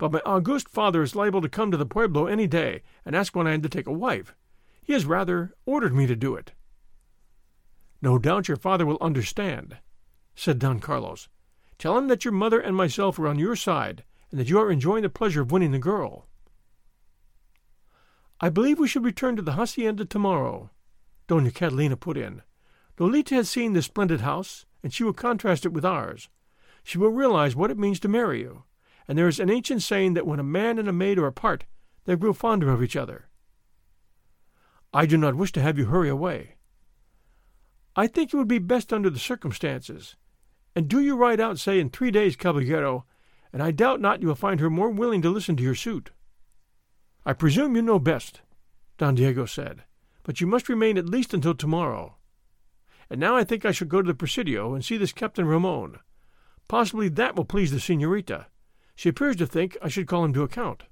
But 0.00 0.12
my 0.12 0.22
august 0.24 0.70
father 0.70 1.02
is 1.02 1.14
liable 1.14 1.42
to 1.42 1.48
come 1.50 1.70
to 1.70 1.76
the 1.76 1.84
pueblo 1.84 2.24
any 2.24 2.46
day 2.46 2.80
and 3.04 3.14
ask 3.14 3.36
when 3.36 3.46
I 3.46 3.52
am 3.52 3.60
to 3.60 3.68
take 3.68 3.86
a 3.86 3.92
wife. 3.92 4.34
He 4.82 4.94
has 4.94 5.04
rather 5.04 5.54
ordered 5.66 5.94
me 5.94 6.06
to 6.06 6.16
do 6.16 6.34
it. 6.36 6.52
No 8.00 8.18
doubt 8.18 8.48
your 8.48 8.56
father 8.56 8.86
will 8.86 8.96
understand, 9.02 9.76
said 10.34 10.58
Don 10.58 10.80
Carlos. 10.80 11.28
Tell 11.76 11.98
him 11.98 12.08
that 12.08 12.24
your 12.24 12.32
mother 12.32 12.58
and 12.58 12.74
myself 12.74 13.18
are 13.18 13.28
on 13.28 13.38
your 13.38 13.54
side, 13.54 14.04
and 14.30 14.40
that 14.40 14.48
you 14.48 14.58
are 14.58 14.70
enjoying 14.70 15.02
the 15.02 15.10
pleasure 15.10 15.42
of 15.42 15.52
winning 15.52 15.72
the 15.72 15.78
girl. 15.78 16.26
I 18.40 18.48
believe 18.48 18.78
we 18.78 18.88
should 18.88 19.04
return 19.04 19.36
to 19.36 19.42
the 19.42 19.52
hacienda 19.52 20.06
tomorrow, 20.06 20.70
Dona 21.26 21.50
Catalina 21.50 21.98
put 21.98 22.16
in. 22.16 22.40
Lolita 22.98 23.34
has 23.34 23.50
seen 23.50 23.74
this 23.74 23.84
splendid 23.84 24.22
house, 24.22 24.64
and 24.82 24.94
she 24.94 25.04
will 25.04 25.12
contrast 25.12 25.66
it 25.66 25.74
with 25.74 25.84
ours. 25.84 26.30
She 26.82 26.96
will 26.96 27.10
realize 27.10 27.54
what 27.54 27.70
it 27.70 27.76
means 27.76 28.00
to 28.00 28.08
marry 28.08 28.40
you, 28.40 28.64
and 29.10 29.18
there 29.18 29.26
is 29.26 29.40
an 29.40 29.50
ancient 29.50 29.82
saying 29.82 30.14
that 30.14 30.24
when 30.24 30.38
a 30.38 30.44
man 30.44 30.78
and 30.78 30.88
a 30.88 30.92
maid 30.92 31.18
are 31.18 31.26
apart, 31.26 31.64
they 32.04 32.14
grow 32.14 32.32
fonder 32.32 32.70
of 32.70 32.80
each 32.80 32.94
other. 32.94 33.28
I 34.94 35.04
do 35.04 35.18
not 35.18 35.34
wish 35.34 35.50
to 35.50 35.60
have 35.60 35.76
you 35.76 35.86
hurry 35.86 36.08
away. 36.08 36.54
I 37.96 38.06
think 38.06 38.32
it 38.32 38.36
would 38.36 38.46
be 38.46 38.60
best 38.60 38.92
under 38.92 39.10
the 39.10 39.18
circumstances. 39.18 40.14
And 40.76 40.86
do 40.86 41.00
you 41.00 41.16
ride 41.16 41.40
out, 41.40 41.58
say, 41.58 41.80
in 41.80 41.90
three 41.90 42.12
days, 42.12 42.36
caballero, 42.36 43.04
and 43.52 43.64
I 43.64 43.72
doubt 43.72 44.00
not 44.00 44.22
you 44.22 44.28
will 44.28 44.36
find 44.36 44.60
her 44.60 44.70
more 44.70 44.90
willing 44.90 45.22
to 45.22 45.28
listen 45.28 45.56
to 45.56 45.62
your 45.64 45.74
suit. 45.74 46.12
I 47.26 47.32
presume 47.32 47.74
you 47.74 47.82
know 47.82 47.98
best, 47.98 48.42
Don 48.96 49.16
Diego 49.16 49.44
said, 49.44 49.82
but 50.22 50.40
you 50.40 50.46
must 50.46 50.68
remain 50.68 50.96
at 50.96 51.08
least 51.08 51.34
until 51.34 51.56
tomorrow. 51.56 52.14
And 53.10 53.18
now 53.18 53.34
I 53.34 53.42
think 53.42 53.64
I 53.64 53.72
shall 53.72 53.88
go 53.88 54.02
to 54.02 54.06
the 54.06 54.14
Presidio 54.14 54.72
and 54.72 54.84
see 54.84 54.96
this 54.96 55.12
Captain 55.12 55.46
Ramon. 55.46 55.98
Possibly 56.68 57.08
that 57.08 57.34
will 57.34 57.44
please 57.44 57.72
the 57.72 57.80
senorita. 57.80 58.46
She 59.00 59.08
appears 59.08 59.36
to 59.36 59.46
think 59.46 59.78
I 59.80 59.88
should 59.88 60.06
call 60.06 60.26
him 60.26 60.34
to 60.34 60.42
account. 60.42 60.82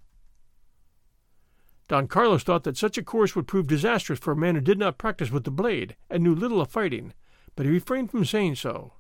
Don 1.89 2.09
Carlos 2.09 2.43
thought 2.43 2.65
that 2.65 2.79
such 2.79 2.97
a 2.97 3.03
course 3.03 3.37
would 3.37 3.47
prove 3.47 3.67
disastrous 3.67 4.19
for 4.19 4.33
a 4.33 4.37
man 4.37 4.55
who 4.55 4.63
did 4.63 4.79
not 4.79 4.97
practice 4.97 5.31
with 5.31 5.45
the 5.45 5.51
blade 5.51 5.95
and 6.09 6.23
knew 6.23 6.35
little 6.35 6.63
of 6.63 6.71
fighting, 6.71 7.13
but 7.55 7.67
he 7.67 7.73
refrained 7.73 8.11
from 8.11 8.25
saying 8.25 8.55
so. 8.55 8.95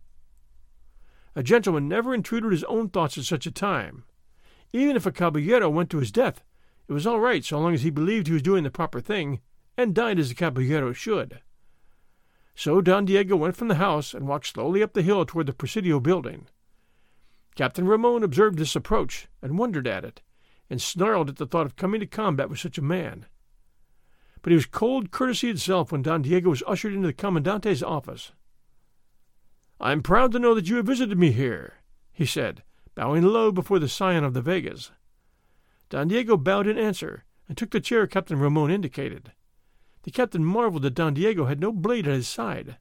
A 1.34 1.42
gentleman 1.42 1.88
never 1.88 2.12
intruded 2.12 2.52
his 2.52 2.64
own 2.64 2.90
thoughts 2.90 3.16
at 3.16 3.24
such 3.24 3.46
a 3.46 3.50
time. 3.50 4.04
Even 4.74 4.94
if 4.94 5.06
a 5.06 5.10
caballero 5.10 5.70
went 5.70 5.88
to 5.88 6.00
his 6.00 6.12
death, 6.12 6.44
it 6.86 6.92
was 6.92 7.06
all 7.06 7.18
right 7.18 7.42
so 7.42 7.58
long 7.58 7.72
as 7.72 7.84
he 7.84 7.88
believed 7.88 8.26
he 8.26 8.34
was 8.34 8.42
doing 8.42 8.62
the 8.62 8.70
proper 8.70 9.00
thing, 9.00 9.40
and 9.74 9.94
died 9.94 10.18
as 10.18 10.30
a 10.30 10.34
caballero 10.34 10.92
should. 10.92 11.40
So 12.54 12.82
Don 12.82 13.06
Diego 13.06 13.36
went 13.36 13.56
from 13.56 13.68
the 13.68 13.76
house 13.76 14.12
and 14.12 14.28
walked 14.28 14.48
slowly 14.48 14.82
up 14.82 14.92
the 14.92 15.00
hill 15.00 15.24
toward 15.24 15.46
the 15.46 15.54
Presidio 15.54 15.98
building. 15.98 16.48
Captain 17.58 17.88
Ramon 17.88 18.22
observed 18.22 18.56
this 18.56 18.76
approach 18.76 19.26
and 19.42 19.58
wondered 19.58 19.88
at 19.88 20.04
it, 20.04 20.22
and 20.70 20.80
snarled 20.80 21.28
at 21.28 21.38
the 21.38 21.46
thought 21.46 21.66
of 21.66 21.74
coming 21.74 21.98
to 21.98 22.06
combat 22.06 22.48
with 22.48 22.60
such 22.60 22.78
a 22.78 22.82
man. 22.82 23.26
But 24.42 24.52
he 24.52 24.54
was 24.54 24.64
cold 24.64 25.10
courtesy 25.10 25.50
itself 25.50 25.90
when 25.90 26.02
Don 26.02 26.22
Diego 26.22 26.50
was 26.50 26.62
ushered 26.68 26.94
into 26.94 27.08
the 27.08 27.12
commandante's 27.12 27.82
office. 27.82 28.30
I 29.80 29.90
am 29.90 30.04
proud 30.04 30.30
to 30.32 30.38
know 30.38 30.54
that 30.54 30.68
you 30.68 30.76
have 30.76 30.86
visited 30.86 31.18
me 31.18 31.32
here, 31.32 31.78
he 32.12 32.24
said, 32.24 32.62
bowing 32.94 33.24
low 33.24 33.50
before 33.50 33.80
the 33.80 33.88
scion 33.88 34.22
of 34.22 34.34
the 34.34 34.40
Vegas. 34.40 34.92
Don 35.88 36.06
Diego 36.06 36.36
bowed 36.36 36.68
in 36.68 36.78
answer 36.78 37.24
and 37.48 37.58
took 37.58 37.72
the 37.72 37.80
chair 37.80 38.06
Captain 38.06 38.38
Ramon 38.38 38.70
indicated. 38.70 39.32
The 40.04 40.12
captain 40.12 40.44
marveled 40.44 40.82
that 40.82 40.94
Don 40.94 41.14
Diego 41.14 41.46
had 41.46 41.58
no 41.58 41.72
blade 41.72 42.06
at 42.06 42.14
his 42.14 42.28
side. 42.28 42.76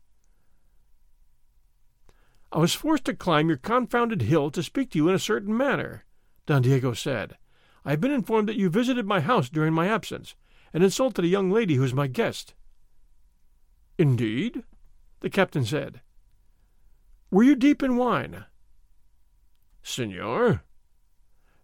I 2.58 2.60
was 2.60 2.74
forced 2.74 3.06
to 3.06 3.14
climb 3.14 3.50
your 3.50 3.58
confounded 3.58 4.24
hill 4.24 4.50
to 4.50 4.64
speak 4.64 4.90
to 4.90 4.98
you 4.98 5.08
in 5.10 5.14
a 5.14 5.20
certain 5.20 5.56
manner, 5.56 6.06
Don 6.48 6.64
Diego 6.64 6.94
said. 6.94 7.38
I 7.86 7.92
have 7.92 8.02
been 8.02 8.10
informed 8.10 8.50
that 8.50 8.56
you 8.56 8.68
visited 8.68 9.06
my 9.06 9.20
house 9.20 9.48
during 9.48 9.76
my 9.76 9.88
absence, 9.88 10.34
and 10.74 10.84
insulted 10.84 11.24
a 11.24 11.28
young 11.28 11.52
lady 11.52 11.76
who 11.76 11.84
is 11.84 11.94
my 11.94 12.08
guest. 12.08 12.56
Indeed? 14.00 14.64
the 15.20 15.30
captain 15.30 15.66
said. 15.66 16.02
Were 17.30 17.44
you 17.44 17.56
deep 17.56 17.84
in 17.84 17.96
wine? 17.96 18.46
Senor? 19.84 20.64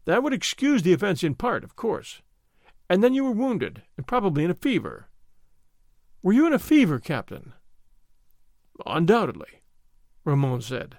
That 0.05 0.21
would 0.21 0.31
excuse 0.31 0.83
the 0.83 0.93
offense 0.93 1.23
in 1.23 1.33
part, 1.33 1.63
of 1.63 1.75
course. 1.75 2.21
And 2.87 3.03
then 3.03 3.15
you 3.15 3.23
were 3.23 3.31
wounded, 3.31 3.81
and 3.97 4.05
probably 4.05 4.43
in 4.43 4.51
a 4.51 4.53
fever. 4.53 5.09
Were 6.21 6.33
you 6.33 6.45
in 6.45 6.53
a 6.53 6.59
fever, 6.59 6.99
Captain? 6.99 7.53
Undoubtedly, 8.85 9.62
Ramon 10.25 10.61
said. 10.61 10.97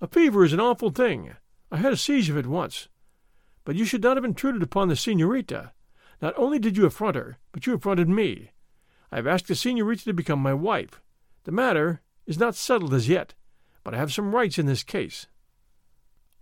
A 0.00 0.06
fever 0.06 0.44
is 0.44 0.52
an 0.52 0.60
awful 0.60 0.90
thing. 0.90 1.36
I 1.70 1.78
had 1.78 1.92
a 1.92 1.96
siege 1.96 2.28
of 2.28 2.36
it 2.36 2.46
once. 2.46 2.88
But 3.64 3.76
you 3.76 3.84
should 3.84 4.02
not 4.02 4.16
have 4.16 4.24
intruded 4.24 4.62
upon 4.62 4.88
the 4.88 4.96
senorita. 4.96 5.72
Not 6.20 6.34
only 6.36 6.58
did 6.58 6.76
you 6.76 6.86
affront 6.86 7.16
her, 7.16 7.38
but 7.52 7.66
you 7.66 7.74
affronted 7.74 8.08
me. 8.08 8.50
I 9.10 9.16
have 9.16 9.26
asked 9.26 9.48
the 9.48 9.54
senorita 9.54 10.04
to 10.04 10.12
become 10.12 10.38
my 10.38 10.54
wife. 10.54 11.00
The 11.44 11.52
matter 11.52 12.02
is 12.26 12.38
not 12.38 12.54
settled 12.54 12.94
as 12.94 13.08
yet, 13.08 13.34
but 13.84 13.94
I 13.94 13.98
have 13.98 14.12
some 14.12 14.34
rights 14.34 14.58
in 14.58 14.66
this 14.66 14.82
case. 14.82 15.26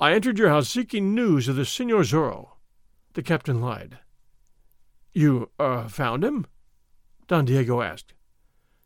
I 0.00 0.12
entered 0.12 0.38
your 0.38 0.48
house 0.48 0.68
seeking 0.68 1.14
news 1.14 1.46
of 1.46 1.56
the 1.56 1.64
Senor 1.64 2.02
Zorro. 2.02 2.52
The 3.12 3.22
captain 3.22 3.60
lied. 3.60 3.98
You, 5.12 5.50
uh, 5.58 5.86
found 5.88 6.24
him? 6.24 6.46
Don 7.28 7.44
Diego 7.44 7.80
asked. 7.80 8.14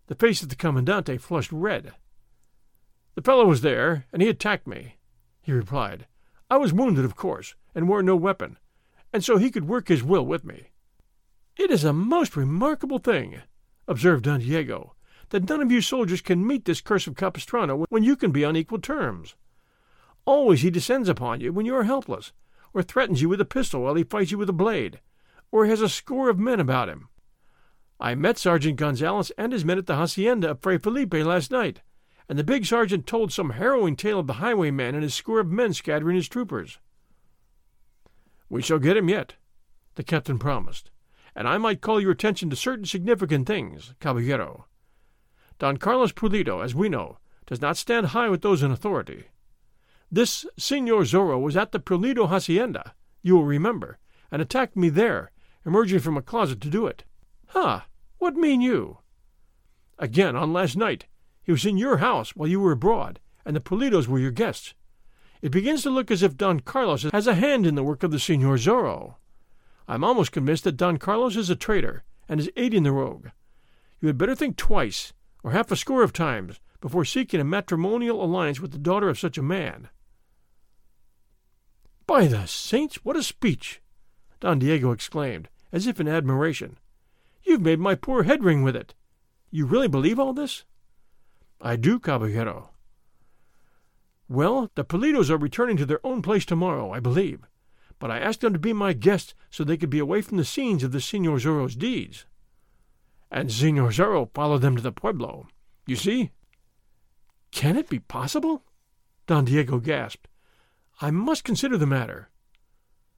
The 0.08 0.14
face 0.14 0.42
of 0.42 0.48
the 0.48 0.56
commandante 0.56 1.18
flushed 1.18 1.52
red. 1.52 1.94
The 3.18 3.24
fellow 3.24 3.46
was 3.46 3.62
there, 3.62 4.06
and 4.12 4.22
he 4.22 4.28
attacked 4.28 4.68
me, 4.68 4.94
he 5.42 5.50
replied. 5.50 6.06
I 6.48 6.56
was 6.56 6.72
wounded, 6.72 7.04
of 7.04 7.16
course, 7.16 7.56
and 7.74 7.88
wore 7.88 8.00
no 8.00 8.14
weapon, 8.14 8.58
and 9.12 9.24
so 9.24 9.38
he 9.38 9.50
could 9.50 9.66
work 9.66 9.88
his 9.88 10.04
will 10.04 10.24
with 10.24 10.44
me. 10.44 10.68
It 11.56 11.72
is 11.72 11.82
a 11.82 11.92
most 11.92 12.36
remarkable 12.36 13.00
thing, 13.00 13.40
observed 13.88 14.22
Don 14.22 14.38
Diego, 14.38 14.94
that 15.30 15.48
none 15.48 15.60
of 15.60 15.72
you 15.72 15.80
soldiers 15.80 16.20
can 16.20 16.46
meet 16.46 16.64
this 16.64 16.80
curse 16.80 17.08
of 17.08 17.16
Capistrano 17.16 17.86
when 17.88 18.04
you 18.04 18.14
can 18.14 18.30
be 18.30 18.44
on 18.44 18.54
equal 18.54 18.78
terms. 18.78 19.34
Always 20.24 20.62
he 20.62 20.70
descends 20.70 21.08
upon 21.08 21.40
you 21.40 21.52
when 21.52 21.66
you 21.66 21.74
are 21.74 21.82
helpless, 21.82 22.30
or 22.72 22.84
threatens 22.84 23.20
you 23.20 23.28
with 23.28 23.40
a 23.40 23.44
pistol 23.44 23.82
while 23.82 23.96
he 23.96 24.04
fights 24.04 24.30
you 24.30 24.38
with 24.38 24.48
a 24.48 24.52
blade, 24.52 25.00
or 25.50 25.66
has 25.66 25.80
a 25.80 25.88
score 25.88 26.30
of 26.30 26.38
men 26.38 26.60
about 26.60 26.88
him. 26.88 27.08
I 27.98 28.14
met 28.14 28.38
Sergeant 28.38 28.76
Gonzales 28.76 29.32
and 29.32 29.52
his 29.52 29.64
men 29.64 29.76
at 29.76 29.86
the 29.86 29.96
hacienda 29.96 30.50
of 30.50 30.60
Fray 30.60 30.78
Felipe 30.78 31.14
last 31.14 31.50
night, 31.50 31.80
and 32.28 32.38
the 32.38 32.44
big 32.44 32.66
sergeant 32.66 33.06
told 33.06 33.32
some 33.32 33.50
harrowing 33.50 33.96
tale 33.96 34.18
of 34.18 34.26
the 34.26 34.34
highwayman 34.34 34.94
and 34.94 35.02
his 35.02 35.14
score 35.14 35.40
of 35.40 35.50
men 35.50 35.72
scattering 35.72 36.16
his 36.16 36.28
troopers. 36.28 36.78
We 38.50 38.62
shall 38.62 38.78
get 38.78 38.96
him 38.96 39.08
yet, 39.08 39.34
the 39.94 40.02
captain 40.02 40.38
promised, 40.38 40.90
and 41.34 41.48
I 41.48 41.58
might 41.58 41.80
call 41.80 42.00
your 42.00 42.12
attention 42.12 42.50
to 42.50 42.56
certain 42.56 42.84
significant 42.84 43.46
things, 43.46 43.94
caballero. 44.00 44.66
Don 45.58 45.76
Carlos 45.76 46.12
Pulido, 46.12 46.62
as 46.62 46.74
we 46.74 46.88
know, 46.88 47.18
does 47.46 47.60
not 47.60 47.76
stand 47.76 48.08
high 48.08 48.28
with 48.28 48.42
those 48.42 48.62
in 48.62 48.70
authority. 48.70 49.26
This 50.10 50.46
Senor 50.56 51.02
Zorro 51.02 51.40
was 51.40 51.56
at 51.56 51.72
the 51.72 51.80
Pulido 51.80 52.28
hacienda, 52.28 52.94
you 53.22 53.36
will 53.36 53.44
remember, 53.44 53.98
and 54.30 54.40
attacked 54.40 54.76
me 54.76 54.88
there, 54.88 55.32
emerging 55.66 56.00
from 56.00 56.16
a 56.16 56.22
closet 56.22 56.60
to 56.60 56.70
do 56.70 56.86
it. 56.86 57.04
Ha! 57.48 57.86
What 58.18 58.34
mean 58.34 58.60
you? 58.60 58.98
Again, 59.98 60.36
on 60.36 60.52
last 60.52 60.76
night, 60.76 61.06
he 61.48 61.52
was 61.52 61.64
in 61.64 61.78
your 61.78 61.96
house 61.96 62.36
while 62.36 62.46
you 62.46 62.60
were 62.60 62.72
abroad, 62.72 63.20
and 63.46 63.56
the 63.56 63.60
Pulidos 63.60 64.06
were 64.06 64.18
your 64.18 64.30
guests. 64.30 64.74
It 65.40 65.50
begins 65.50 65.82
to 65.82 65.88
look 65.88 66.10
as 66.10 66.22
if 66.22 66.36
Don 66.36 66.60
Carlos 66.60 67.04
has 67.04 67.26
a 67.26 67.36
hand 67.36 67.66
in 67.66 67.74
the 67.74 67.82
work 67.82 68.02
of 68.02 68.10
the 68.10 68.18
Senor 68.18 68.56
Zorro. 68.58 69.14
I'm 69.88 70.04
almost 70.04 70.30
convinced 70.30 70.64
that 70.64 70.76
Don 70.76 70.98
Carlos 70.98 71.36
is 71.36 71.48
a 71.48 71.56
traitor 71.56 72.04
and 72.28 72.38
is 72.38 72.50
aiding 72.54 72.82
the 72.82 72.92
rogue. 72.92 73.28
You 73.98 74.08
had 74.08 74.18
better 74.18 74.34
think 74.34 74.58
twice 74.58 75.14
or 75.42 75.52
half 75.52 75.70
a 75.70 75.76
score 75.76 76.02
of 76.02 76.12
times 76.12 76.60
before 76.82 77.06
seeking 77.06 77.40
a 77.40 77.44
matrimonial 77.44 78.22
alliance 78.22 78.60
with 78.60 78.72
the 78.72 78.78
daughter 78.78 79.08
of 79.08 79.18
such 79.18 79.38
a 79.38 79.42
man. 79.42 79.88
By 82.06 82.26
the 82.26 82.44
saints, 82.44 82.96
what 83.06 83.16
a 83.16 83.22
speech! 83.22 83.80
Don 84.40 84.58
Diego 84.58 84.92
exclaimed, 84.92 85.48
as 85.72 85.86
if 85.86 85.98
in 85.98 86.08
admiration. 86.08 86.76
You've 87.42 87.62
made 87.62 87.80
my 87.80 87.94
poor 87.94 88.24
head 88.24 88.44
ring 88.44 88.62
with 88.62 88.76
it. 88.76 88.92
You 89.50 89.64
really 89.64 89.88
believe 89.88 90.18
all 90.18 90.34
this? 90.34 90.66
I 91.60 91.76
do, 91.76 91.98
caballero. 91.98 92.70
Well, 94.28 94.70
the 94.74 94.84
Pulidos 94.84 95.30
are 95.30 95.38
returning 95.38 95.76
to 95.78 95.86
their 95.86 96.04
own 96.04 96.22
place 96.22 96.44
tomorrow, 96.44 96.92
I 96.92 97.00
believe, 97.00 97.40
but 97.98 98.10
I 98.10 98.18
asked 98.18 98.42
them 98.42 98.52
to 98.52 98.58
be 98.58 98.72
my 98.72 98.92
guests 98.92 99.34
so 99.50 99.64
they 99.64 99.76
could 99.76 99.90
be 99.90 99.98
away 99.98 100.22
from 100.22 100.36
the 100.36 100.44
scenes 100.44 100.84
of 100.84 100.92
the 100.92 101.00
Senor 101.00 101.38
Zorro's 101.38 101.74
deeds 101.74 102.26
and 103.30 103.52
Senor 103.52 103.90
Zorro 103.90 104.30
followed 104.32 104.62
them 104.62 104.76
to 104.76 104.82
the 104.82 104.92
pueblo. 104.92 105.48
You 105.86 105.96
see? 105.96 106.30
Can 107.50 107.76
it 107.76 107.88
be 107.88 107.98
possible? 107.98 108.64
Don 109.26 109.44
Diego 109.44 109.78
gasped. 109.78 110.28
I 111.00 111.10
must 111.10 111.44
consider 111.44 111.76
the 111.76 111.86
matter. 111.86 112.30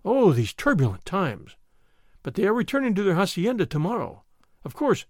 Oh, 0.05 0.33
these 0.33 0.53
turbulent 0.53 1.05
times! 1.05 1.57
But 2.23 2.35
they 2.35 2.47
are 2.47 2.55
returning 2.55 2.95
to 2.95 3.03
their 3.03 3.15
hacienda 3.15 3.67
tomorrow. 3.67 4.25
Of 4.65 4.75
course, 4.75 5.07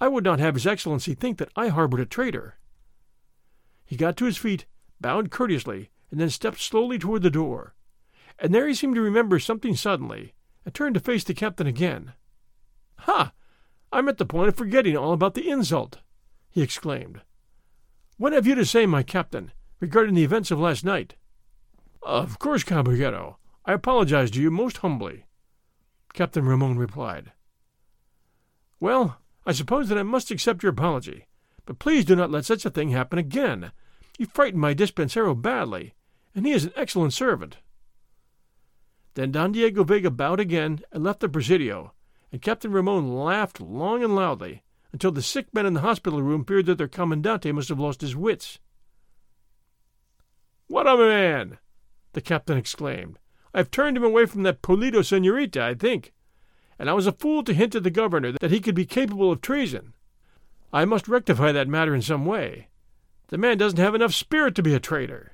I 0.00 0.08
would 0.08 0.24
not 0.24 0.40
have 0.40 0.54
His 0.54 0.66
Excellency 0.66 1.14
think 1.14 1.38
that 1.38 1.52
I 1.56 1.68
harbored 1.68 2.00
a 2.00 2.06
traitor. 2.06 2.56
He 3.92 3.98
got 3.98 4.16
to 4.16 4.24
his 4.24 4.38
feet, 4.38 4.64
bowed 5.02 5.30
courteously, 5.30 5.90
and 6.10 6.18
then 6.18 6.30
stepped 6.30 6.60
slowly 6.60 6.98
toward 6.98 7.20
the 7.20 7.28
door. 7.28 7.74
And 8.38 8.54
there 8.54 8.66
he 8.66 8.72
seemed 8.72 8.94
to 8.94 9.02
remember 9.02 9.38
something 9.38 9.76
suddenly, 9.76 10.32
and 10.64 10.72
turned 10.72 10.94
to 10.94 11.00
face 11.00 11.24
the 11.24 11.34
captain 11.34 11.66
again. 11.66 12.14
Ha! 13.00 13.34
I'm 13.92 14.08
at 14.08 14.16
the 14.16 14.24
point 14.24 14.48
of 14.48 14.56
forgetting 14.56 14.96
all 14.96 15.12
about 15.12 15.34
the 15.34 15.46
insult, 15.46 15.98
he 16.48 16.62
exclaimed. 16.62 17.20
What 18.16 18.32
have 18.32 18.46
you 18.46 18.54
to 18.54 18.64
say, 18.64 18.86
my 18.86 19.02
captain, 19.02 19.52
regarding 19.78 20.14
the 20.14 20.24
events 20.24 20.50
of 20.50 20.58
last 20.58 20.86
night? 20.86 21.16
Of 22.02 22.38
course, 22.38 22.64
caballero. 22.64 23.36
I 23.66 23.74
apologize 23.74 24.30
to 24.30 24.40
you 24.40 24.50
most 24.50 24.78
humbly, 24.78 25.26
Captain 26.14 26.46
Ramon 26.46 26.78
replied. 26.78 27.32
Well, 28.80 29.18
I 29.44 29.52
suppose 29.52 29.90
that 29.90 29.98
I 29.98 30.02
must 30.02 30.30
accept 30.30 30.62
your 30.62 30.72
apology, 30.72 31.26
but 31.66 31.78
please 31.78 32.06
do 32.06 32.16
not 32.16 32.30
let 32.30 32.46
such 32.46 32.64
a 32.64 32.70
thing 32.70 32.88
happen 32.88 33.18
again. 33.18 33.70
You 34.22 34.28
frightened 34.32 34.60
my 34.60 34.72
dispensero 34.72 35.34
badly, 35.34 35.94
and 36.32 36.46
he 36.46 36.52
is 36.52 36.62
an 36.62 36.72
excellent 36.76 37.12
servant. 37.12 37.56
Then 39.14 39.32
Don 39.32 39.50
Diego 39.50 39.82
Vega 39.82 40.12
bowed 40.12 40.38
again 40.38 40.78
and 40.92 41.02
left 41.02 41.18
the 41.18 41.28
presidio, 41.28 41.92
and 42.30 42.40
Captain 42.40 42.70
Ramon 42.70 43.16
laughed 43.16 43.60
long 43.60 44.04
and 44.04 44.14
loudly 44.14 44.62
until 44.92 45.10
the 45.10 45.22
sick 45.22 45.52
men 45.52 45.66
in 45.66 45.74
the 45.74 45.80
hospital 45.80 46.22
room 46.22 46.44
feared 46.44 46.66
that 46.66 46.78
their 46.78 46.86
commandante 46.86 47.50
must 47.50 47.68
have 47.68 47.80
lost 47.80 48.00
his 48.00 48.14
wits. 48.14 48.60
What 50.68 50.86
a 50.86 50.96
man! 50.96 51.58
the 52.12 52.20
captain 52.20 52.56
exclaimed. 52.56 53.18
I've 53.52 53.72
turned 53.72 53.96
him 53.96 54.04
away 54.04 54.26
from 54.26 54.44
that 54.44 54.62
Pulido 54.62 55.02
senorita, 55.02 55.60
I 55.60 55.74
think, 55.74 56.12
and 56.78 56.88
I 56.88 56.92
was 56.92 57.08
a 57.08 57.12
fool 57.12 57.42
to 57.42 57.52
hint 57.52 57.72
to 57.72 57.80
the 57.80 57.90
governor 57.90 58.30
that 58.30 58.52
he 58.52 58.60
could 58.60 58.76
be 58.76 58.86
capable 58.86 59.32
of 59.32 59.40
treason. 59.40 59.94
I 60.72 60.84
must 60.84 61.08
rectify 61.08 61.50
that 61.50 61.66
matter 61.66 61.92
in 61.92 62.02
some 62.02 62.24
way. 62.24 62.68
The 63.28 63.38
man 63.38 63.58
doesn't 63.58 63.78
have 63.78 63.94
enough 63.94 64.12
spirit 64.12 64.54
to 64.56 64.62
be 64.62 64.74
a 64.74 64.80
traitor. 64.80 65.32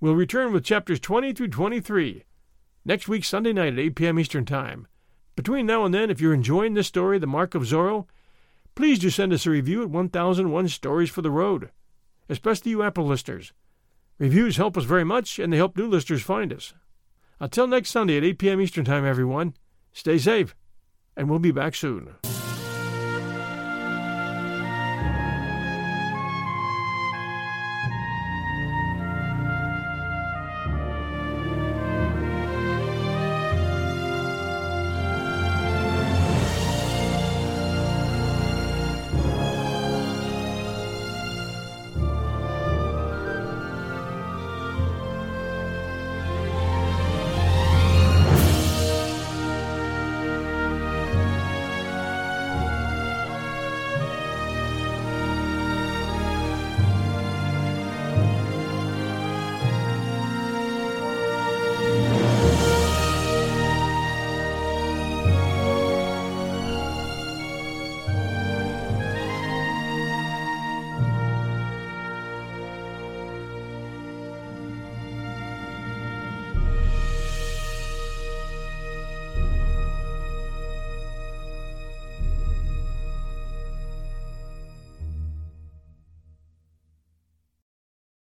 We'll 0.00 0.14
return 0.14 0.52
with 0.52 0.64
chapters 0.64 0.98
20 0.98 1.32
through 1.32 1.48
23 1.48 2.24
next 2.84 3.08
week, 3.08 3.24
Sunday 3.24 3.52
night 3.52 3.74
at 3.74 3.78
8 3.78 3.94
p.m. 3.94 4.18
Eastern 4.18 4.44
Time. 4.44 4.86
Between 5.36 5.66
now 5.66 5.84
and 5.84 5.94
then, 5.94 6.10
if 6.10 6.20
you're 6.20 6.34
enjoying 6.34 6.74
this 6.74 6.86
story, 6.86 7.18
The 7.18 7.26
Mark 7.26 7.54
of 7.54 7.62
Zorro, 7.62 8.06
please 8.74 8.98
do 8.98 9.10
send 9.10 9.32
us 9.32 9.46
a 9.46 9.50
review 9.50 9.82
at 9.82 9.90
1001 9.90 10.68
Stories 10.68 11.10
for 11.10 11.22
the 11.22 11.30
Road, 11.30 11.70
especially 12.28 12.72
you 12.72 12.82
Apple 12.82 13.06
listeners. 13.06 13.52
Reviews 14.18 14.56
help 14.56 14.76
us 14.76 14.84
very 14.84 15.04
much, 15.04 15.38
and 15.38 15.52
they 15.52 15.56
help 15.56 15.76
new 15.76 15.88
listeners 15.88 16.22
find 16.22 16.52
us. 16.52 16.74
Until 17.38 17.66
next 17.66 17.90
Sunday 17.90 18.18
at 18.18 18.24
8 18.24 18.38
p.m. 18.38 18.60
Eastern 18.60 18.84
Time, 18.84 19.04
everyone, 19.04 19.54
stay 19.92 20.18
safe, 20.18 20.54
and 21.16 21.30
we'll 21.30 21.38
be 21.38 21.52
back 21.52 21.74
soon. 21.74 22.14